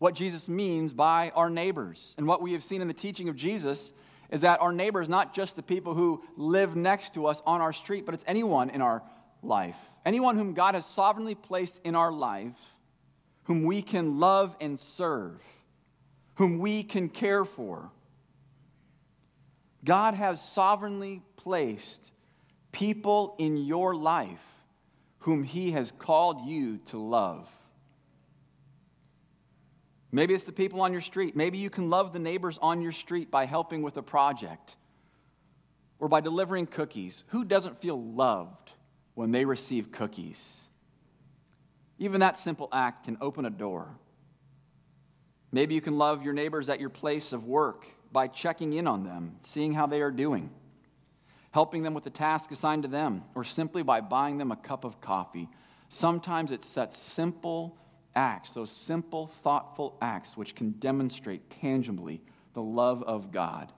what 0.00 0.14
Jesus 0.14 0.48
means 0.48 0.92
by 0.92 1.30
our 1.34 1.48
neighbors. 1.48 2.14
And 2.18 2.26
what 2.26 2.42
we 2.42 2.52
have 2.52 2.62
seen 2.62 2.80
in 2.80 2.88
the 2.88 2.94
teaching 2.94 3.28
of 3.28 3.36
Jesus 3.36 3.92
is 4.30 4.42
that 4.42 4.60
our 4.60 4.72
neighbor 4.72 5.00
is 5.00 5.08
not 5.08 5.34
just 5.34 5.56
the 5.56 5.62
people 5.62 5.94
who 5.94 6.22
live 6.36 6.76
next 6.76 7.14
to 7.14 7.26
us 7.26 7.42
on 7.46 7.60
our 7.60 7.72
street, 7.72 8.04
but 8.04 8.14
it's 8.14 8.24
anyone 8.26 8.70
in 8.70 8.82
our 8.82 9.02
life. 9.42 9.76
Anyone 10.04 10.36
whom 10.36 10.54
God 10.54 10.74
has 10.74 10.86
sovereignly 10.86 11.34
placed 11.34 11.80
in 11.84 11.94
our 11.94 12.12
life, 12.12 12.76
whom 13.44 13.64
we 13.64 13.82
can 13.82 14.18
love 14.18 14.54
and 14.60 14.78
serve, 14.78 15.40
whom 16.34 16.58
we 16.58 16.82
can 16.82 17.08
care 17.08 17.44
for. 17.44 17.90
God 19.84 20.14
has 20.14 20.42
sovereignly 20.42 21.22
placed 21.36 22.10
people 22.72 23.34
in 23.38 23.56
your 23.56 23.94
life 23.94 24.44
whom 25.20 25.42
He 25.44 25.72
has 25.72 25.92
called 25.92 26.46
you 26.46 26.78
to 26.86 26.98
love. 26.98 27.50
Maybe 30.10 30.34
it's 30.34 30.44
the 30.44 30.52
people 30.52 30.80
on 30.80 30.92
your 30.92 31.02
street. 31.02 31.36
Maybe 31.36 31.58
you 31.58 31.70
can 31.70 31.90
love 31.90 32.12
the 32.12 32.18
neighbors 32.18 32.58
on 32.62 32.80
your 32.80 32.92
street 32.92 33.30
by 33.30 33.44
helping 33.44 33.82
with 33.82 33.96
a 33.96 34.02
project 34.02 34.76
or 35.98 36.08
by 36.08 36.20
delivering 36.20 36.66
cookies. 36.66 37.24
Who 37.28 37.44
doesn't 37.44 37.82
feel 37.82 38.00
loved 38.00 38.72
when 39.14 39.32
they 39.32 39.44
receive 39.44 39.92
cookies? 39.92 40.62
Even 41.98 42.20
that 42.20 42.38
simple 42.38 42.68
act 42.72 43.04
can 43.04 43.18
open 43.20 43.44
a 43.44 43.50
door. 43.50 43.88
Maybe 45.50 45.74
you 45.74 45.80
can 45.80 45.98
love 45.98 46.22
your 46.22 46.34
neighbors 46.34 46.68
at 46.68 46.80
your 46.80 46.90
place 46.90 47.32
of 47.32 47.44
work 47.44 47.86
by 48.12 48.28
checking 48.28 48.72
in 48.72 48.86
on 48.86 49.04
them, 49.04 49.36
seeing 49.40 49.74
how 49.74 49.86
they 49.86 50.00
are 50.00 50.10
doing, 50.10 50.50
helping 51.50 51.82
them 51.82 51.94
with 51.94 52.04
the 52.04 52.10
task 52.10 52.50
assigned 52.50 52.84
to 52.84 52.88
them, 52.88 53.24
or 53.34 53.44
simply 53.44 53.82
by 53.82 54.00
buying 54.00 54.38
them 54.38 54.52
a 54.52 54.56
cup 54.56 54.84
of 54.84 55.00
coffee. 55.00 55.48
Sometimes 55.88 56.52
it's 56.52 56.72
that 56.74 56.92
simple 56.92 57.76
acts, 58.14 58.50
those 58.50 58.70
simple, 58.70 59.26
thoughtful 59.26 59.96
acts, 60.00 60.36
which 60.36 60.54
can 60.54 60.72
demonstrate 60.72 61.50
tangibly 61.50 62.22
the 62.54 62.62
love 62.62 63.02
of 63.02 63.30
God. 63.30 63.72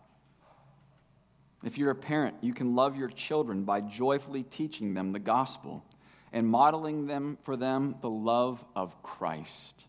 If 1.65 1.77
you're 1.77 1.91
a 1.91 1.95
parent, 1.95 2.37
you 2.41 2.55
can 2.55 2.75
love 2.75 2.97
your 2.97 3.09
children 3.09 3.65
by 3.65 3.83
joyfully 3.83 4.43
teaching 4.43 4.95
them 4.95 5.13
the 5.13 5.19
gospel 5.19 5.85
and 6.33 6.47
modeling 6.47 7.07
them 7.07 7.39
for 7.43 7.57
them 7.57 7.97
the 8.01 8.11
love 8.11 8.65
of 8.75 9.03
Christ. 9.03 9.87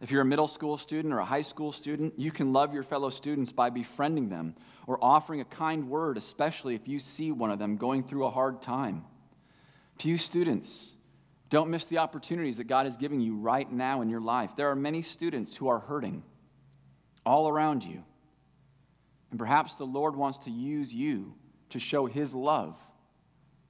If 0.00 0.10
you're 0.10 0.22
a 0.22 0.26
middle 0.26 0.48
school 0.48 0.78
student 0.78 1.12
or 1.14 1.18
a 1.18 1.24
high 1.24 1.42
school 1.42 1.72
student, 1.72 2.18
you 2.18 2.30
can 2.30 2.52
love 2.52 2.74
your 2.74 2.82
fellow 2.82 3.10
students 3.10 3.52
by 3.52 3.70
befriending 3.70 4.28
them 4.28 4.54
or 4.86 4.98
offering 5.02 5.40
a 5.40 5.44
kind 5.44 5.88
word, 5.88 6.16
especially 6.16 6.74
if 6.74 6.86
you 6.86 6.98
see 6.98 7.32
one 7.32 7.50
of 7.50 7.58
them 7.58 7.76
going 7.76 8.04
through 8.04 8.26
a 8.26 8.30
hard 8.30 8.60
time. 8.60 9.04
To 9.98 10.08
you, 10.08 10.18
students, 10.18 10.96
don't 11.50 11.70
miss 11.70 11.84
the 11.84 11.98
opportunities 11.98 12.56
that 12.56 12.64
God 12.64 12.86
is 12.86 12.96
giving 12.96 13.20
you 13.20 13.36
right 13.36 13.70
now 13.70 14.00
in 14.00 14.08
your 14.08 14.20
life. 14.20 14.56
There 14.56 14.70
are 14.70 14.76
many 14.76 15.02
students 15.02 15.54
who 15.54 15.68
are 15.68 15.78
hurting 15.78 16.22
all 17.24 17.48
around 17.48 17.84
you. 17.84 18.04
And 19.30 19.38
perhaps 19.38 19.74
the 19.74 19.84
Lord 19.84 20.16
wants 20.16 20.38
to 20.38 20.50
use 20.50 20.92
you 20.92 21.34
to 21.70 21.78
show 21.78 22.06
His 22.06 22.32
love 22.32 22.78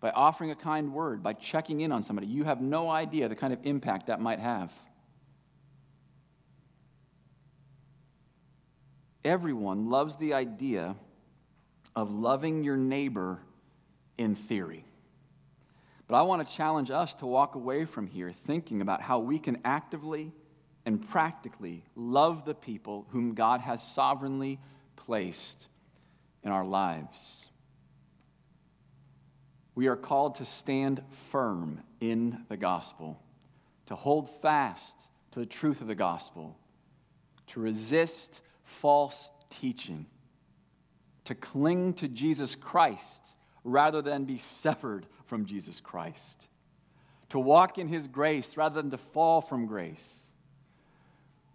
by 0.00 0.10
offering 0.10 0.50
a 0.50 0.54
kind 0.54 0.92
word, 0.92 1.22
by 1.22 1.32
checking 1.32 1.80
in 1.80 1.90
on 1.90 2.02
somebody. 2.02 2.26
You 2.26 2.44
have 2.44 2.60
no 2.60 2.90
idea 2.90 3.28
the 3.28 3.34
kind 3.34 3.52
of 3.52 3.58
impact 3.64 4.08
that 4.08 4.20
might 4.20 4.38
have. 4.38 4.72
Everyone 9.24 9.88
loves 9.88 10.16
the 10.16 10.34
idea 10.34 10.96
of 11.96 12.10
loving 12.10 12.62
your 12.62 12.76
neighbor 12.76 13.40
in 14.18 14.34
theory. 14.34 14.83
But 16.06 16.16
I 16.16 16.22
want 16.22 16.46
to 16.46 16.54
challenge 16.54 16.90
us 16.90 17.14
to 17.14 17.26
walk 17.26 17.54
away 17.54 17.84
from 17.86 18.06
here 18.06 18.32
thinking 18.32 18.80
about 18.80 19.00
how 19.00 19.20
we 19.20 19.38
can 19.38 19.58
actively 19.64 20.32
and 20.84 21.06
practically 21.08 21.84
love 21.96 22.44
the 22.44 22.54
people 22.54 23.06
whom 23.10 23.34
God 23.34 23.60
has 23.60 23.82
sovereignly 23.82 24.60
placed 24.96 25.68
in 26.42 26.50
our 26.50 26.64
lives. 26.64 27.46
We 29.74 29.86
are 29.86 29.96
called 29.96 30.36
to 30.36 30.44
stand 30.44 31.02
firm 31.30 31.82
in 32.00 32.44
the 32.48 32.56
gospel, 32.56 33.20
to 33.86 33.96
hold 33.96 34.28
fast 34.42 34.94
to 35.32 35.40
the 35.40 35.46
truth 35.46 35.80
of 35.80 35.86
the 35.86 35.94
gospel, 35.94 36.56
to 37.48 37.60
resist 37.60 38.40
false 38.62 39.32
teaching, 39.50 40.06
to 41.24 41.34
cling 41.34 41.94
to 41.94 42.08
Jesus 42.08 42.54
Christ 42.54 43.36
rather 43.64 44.02
than 44.02 44.24
be 44.24 44.36
severed 44.36 45.06
from 45.26 45.46
Jesus 45.46 45.80
Christ, 45.80 46.48
to 47.30 47.38
walk 47.38 47.78
in 47.78 47.88
his 47.88 48.06
grace 48.06 48.56
rather 48.56 48.80
than 48.80 48.90
to 48.90 48.98
fall 48.98 49.40
from 49.40 49.66
grace. 49.66 50.32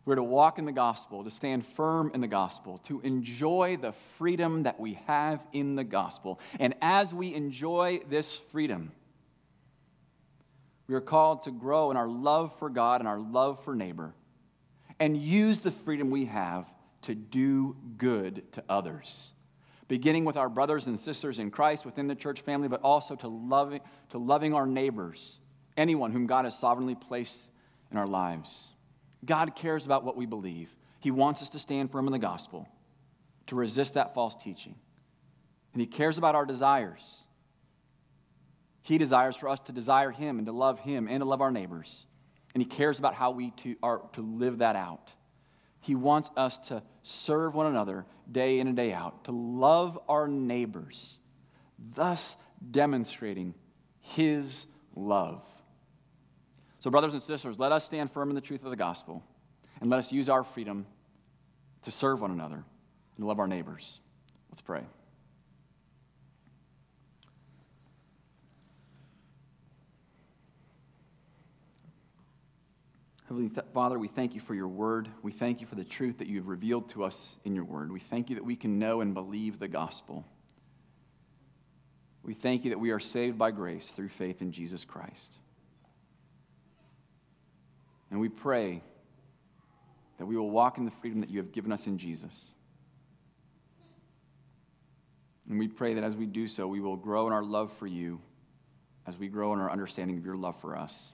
We're 0.06 0.16
to 0.16 0.24
walk 0.24 0.58
in 0.58 0.66
the 0.66 0.72
gospel, 0.72 1.24
to 1.24 1.30
stand 1.30 1.66
firm 1.66 2.12
in 2.14 2.22
the 2.22 2.28
gospel, 2.28 2.80
to 2.86 3.00
enjoy 3.02 3.78
the 3.80 3.92
freedom 4.18 4.64
that 4.64 4.80
we 4.80 4.96
have 5.06 5.46
in 5.54 5.76
the 5.76 5.84
gospel. 5.84 6.40
And 6.60 6.74
as 6.82 7.14
we 7.14 7.36
enjoy 7.36 8.02
this 8.10 8.36
freedom, 8.52 8.92
we 10.88 10.96
are 10.96 11.02
called 11.02 11.44
to 11.44 11.52
grow 11.52 11.92
in 11.92 11.98
our 11.98 12.08
love 12.08 12.58
for 12.58 12.70
God 12.70 13.02
and 13.02 13.08
our 13.08 13.20
love 13.20 13.64
for 13.64 13.76
neighbor 13.76 14.16
and 15.00 15.16
use 15.16 15.60
the 15.60 15.72
freedom 15.72 16.10
we 16.10 16.26
have 16.26 16.66
to 17.04 17.14
do 17.16 17.76
good 17.98 18.52
to 18.54 18.64
others 18.68 19.32
beginning 19.90 20.24
with 20.24 20.38
our 20.38 20.48
brothers 20.48 20.88
and 20.88 20.98
sisters 20.98 21.40
in 21.40 21.52
Christ 21.52 21.84
within 21.84 22.08
the 22.08 22.16
church 22.16 22.40
family, 22.42 22.70
but 22.70 22.80
also 22.82 23.16
to 23.18 23.28
loving, 23.28 23.82
to 24.12 24.18
loving 24.20 24.54
our 24.54 24.66
neighbors, 24.66 25.42
anyone 25.76 26.14
whom 26.14 26.28
God 26.28 26.46
has 26.46 26.58
sovereignly 26.58 26.96
placed 26.96 27.50
in 27.92 27.98
our 27.98 28.08
lives. 28.08 28.70
God 29.26 29.56
cares 29.56 29.86
about 29.86 30.06
what 30.06 30.16
we 30.16 30.28
believe. 30.28 30.70
He 31.02 31.12
wants 31.12 31.42
us 31.42 31.50
to 31.50 31.60
stand 31.60 31.92
firm 31.92 32.06
in 32.06 32.14
the 32.14 32.20
gospel, 32.20 32.70
to 33.48 33.56
resist 33.56 33.96
that 33.96 34.14
false 34.14 34.36
teaching. 34.42 34.76
And 35.74 35.82
He 35.82 35.88
cares 35.88 36.20
about 36.20 36.36
our 36.36 36.46
desires. 36.46 37.24
He 38.84 39.00
desires 39.00 39.36
for 39.36 39.50
us 39.50 39.60
to 39.62 39.72
desire 39.72 40.12
Him 40.12 40.38
and 40.38 40.46
to 40.46 40.54
love 40.54 40.80
Him 40.80 41.08
and 41.08 41.22
to 41.22 41.26
love 41.26 41.42
our 41.42 41.52
neighbors. 41.52 42.06
And 42.54 42.62
He 42.62 42.70
cares 42.70 43.00
about 43.00 43.16
how 43.16 43.32
we 43.32 43.52
to, 43.64 43.76
are 43.82 44.02
to 44.14 44.22
live 44.22 44.60
that 44.60 44.76
out. 44.76 45.12
He 45.80 45.96
wants 45.96 46.30
us 46.36 46.58
to 46.70 46.84
serve 47.04 47.56
one 47.56 47.68
another 47.68 48.06
day 48.32 48.60
in 48.60 48.68
and 48.68 48.76
day 48.76 48.94
out, 48.94 49.24
to 49.26 49.32
love 49.32 49.98
our 50.08 50.28
neighbors, 50.28 51.20
thus 51.96 52.36
demonstrating 52.72 53.56
His 54.02 54.68
love. 54.96 55.44
So, 56.80 56.90
brothers 56.90 57.14
and 57.14 57.22
sisters, 57.22 57.60
let 57.60 57.72
us 57.72 57.86
stand 57.86 58.12
firm 58.12 58.30
in 58.30 58.36
the 58.36 58.42
truth 58.42 58.64
of 58.64 58.70
the 58.70 58.78
gospel 58.78 59.24
and 59.82 59.90
let 59.90 59.98
us 59.98 60.12
use 60.12 60.30
our 60.30 60.44
freedom 60.44 60.86
to 61.84 61.92
serve 61.92 62.22
one 62.22 62.32
another 62.32 62.64
and 63.18 63.28
love 63.28 63.40
our 63.40 63.48
neighbors. 63.48 64.00
Let's 64.50 64.62
pray. 64.62 64.84
Heavenly 73.30 73.52
Father, 73.76 74.00
we 74.00 74.08
thank 74.08 74.34
you 74.34 74.42
for 74.42 74.56
your 74.56 74.68
word. 74.68 75.08
We 75.22 75.32
thank 75.32 75.62
you 75.62 75.68
for 75.68 75.76
the 75.76 75.84
truth 75.84 76.18
that 76.18 76.28
you 76.28 76.38
have 76.38 76.48
revealed 76.48 76.90
to 76.90 77.04
us 77.04 77.36
in 77.46 77.54
your 77.54 77.64
word. 77.64 77.92
We 77.92 78.00
thank 78.00 78.32
you 78.32 78.36
that 78.38 78.44
we 78.44 78.56
can 78.56 78.80
know 78.80 79.02
and 79.02 79.14
believe 79.14 79.60
the 79.60 79.68
gospel. 79.68 80.26
We 82.24 82.34
thank 82.34 82.64
you 82.64 82.72
that 82.72 82.80
we 82.80 82.90
are 82.90 83.00
saved 83.00 83.38
by 83.38 83.52
grace 83.52 83.90
through 83.90 84.10
faith 84.10 84.42
in 84.42 84.52
Jesus 84.52 84.84
Christ. 84.84 85.38
And 88.10 88.20
we 88.20 88.30
pray 88.30 88.82
that 90.18 90.26
we 90.26 90.36
will 90.36 90.50
walk 90.50 90.80
in 90.80 90.86
the 90.86 90.92
freedom 90.92 91.20
that 91.20 91.30
you 91.30 91.38
have 91.38 91.52
given 91.52 91.72
us 91.72 91.86
in 91.86 92.00
Jesus. 92.00 92.50
And 95.48 95.60
we 95.60 95.68
pray 95.68 95.94
that 95.94 96.04
as 96.04 96.16
we 96.16 96.26
do 96.26 96.48
so, 96.48 96.68
we 96.68 96.82
will 96.82 96.98
grow 96.98 97.28
in 97.28 97.34
our 97.34 97.44
love 97.44 97.72
for 97.78 97.86
you 97.86 98.22
as 99.06 99.20
we 99.20 99.28
grow 99.28 99.54
in 99.54 99.60
our 99.60 99.70
understanding 99.72 100.18
of 100.18 100.26
your 100.26 100.36
love 100.36 100.60
for 100.60 100.76
us. 100.76 101.12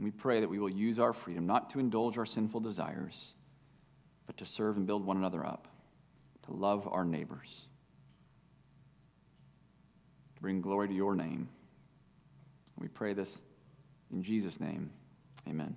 And 0.00 0.06
we 0.06 0.12
pray 0.12 0.40
that 0.40 0.48
we 0.48 0.58
will 0.58 0.70
use 0.70 0.98
our 0.98 1.12
freedom 1.12 1.46
not 1.46 1.68
to 1.70 1.78
indulge 1.78 2.16
our 2.16 2.24
sinful 2.24 2.60
desires, 2.60 3.34
but 4.26 4.38
to 4.38 4.46
serve 4.46 4.78
and 4.78 4.86
build 4.86 5.04
one 5.04 5.18
another 5.18 5.44
up, 5.44 5.68
to 6.46 6.54
love 6.54 6.88
our 6.90 7.04
neighbors, 7.04 7.66
to 10.36 10.40
bring 10.40 10.62
glory 10.62 10.88
to 10.88 10.94
your 10.94 11.14
name. 11.14 11.50
We 12.78 12.88
pray 12.88 13.12
this 13.12 13.40
in 14.10 14.22
Jesus' 14.22 14.58
name. 14.58 14.88
Amen. 15.46 15.76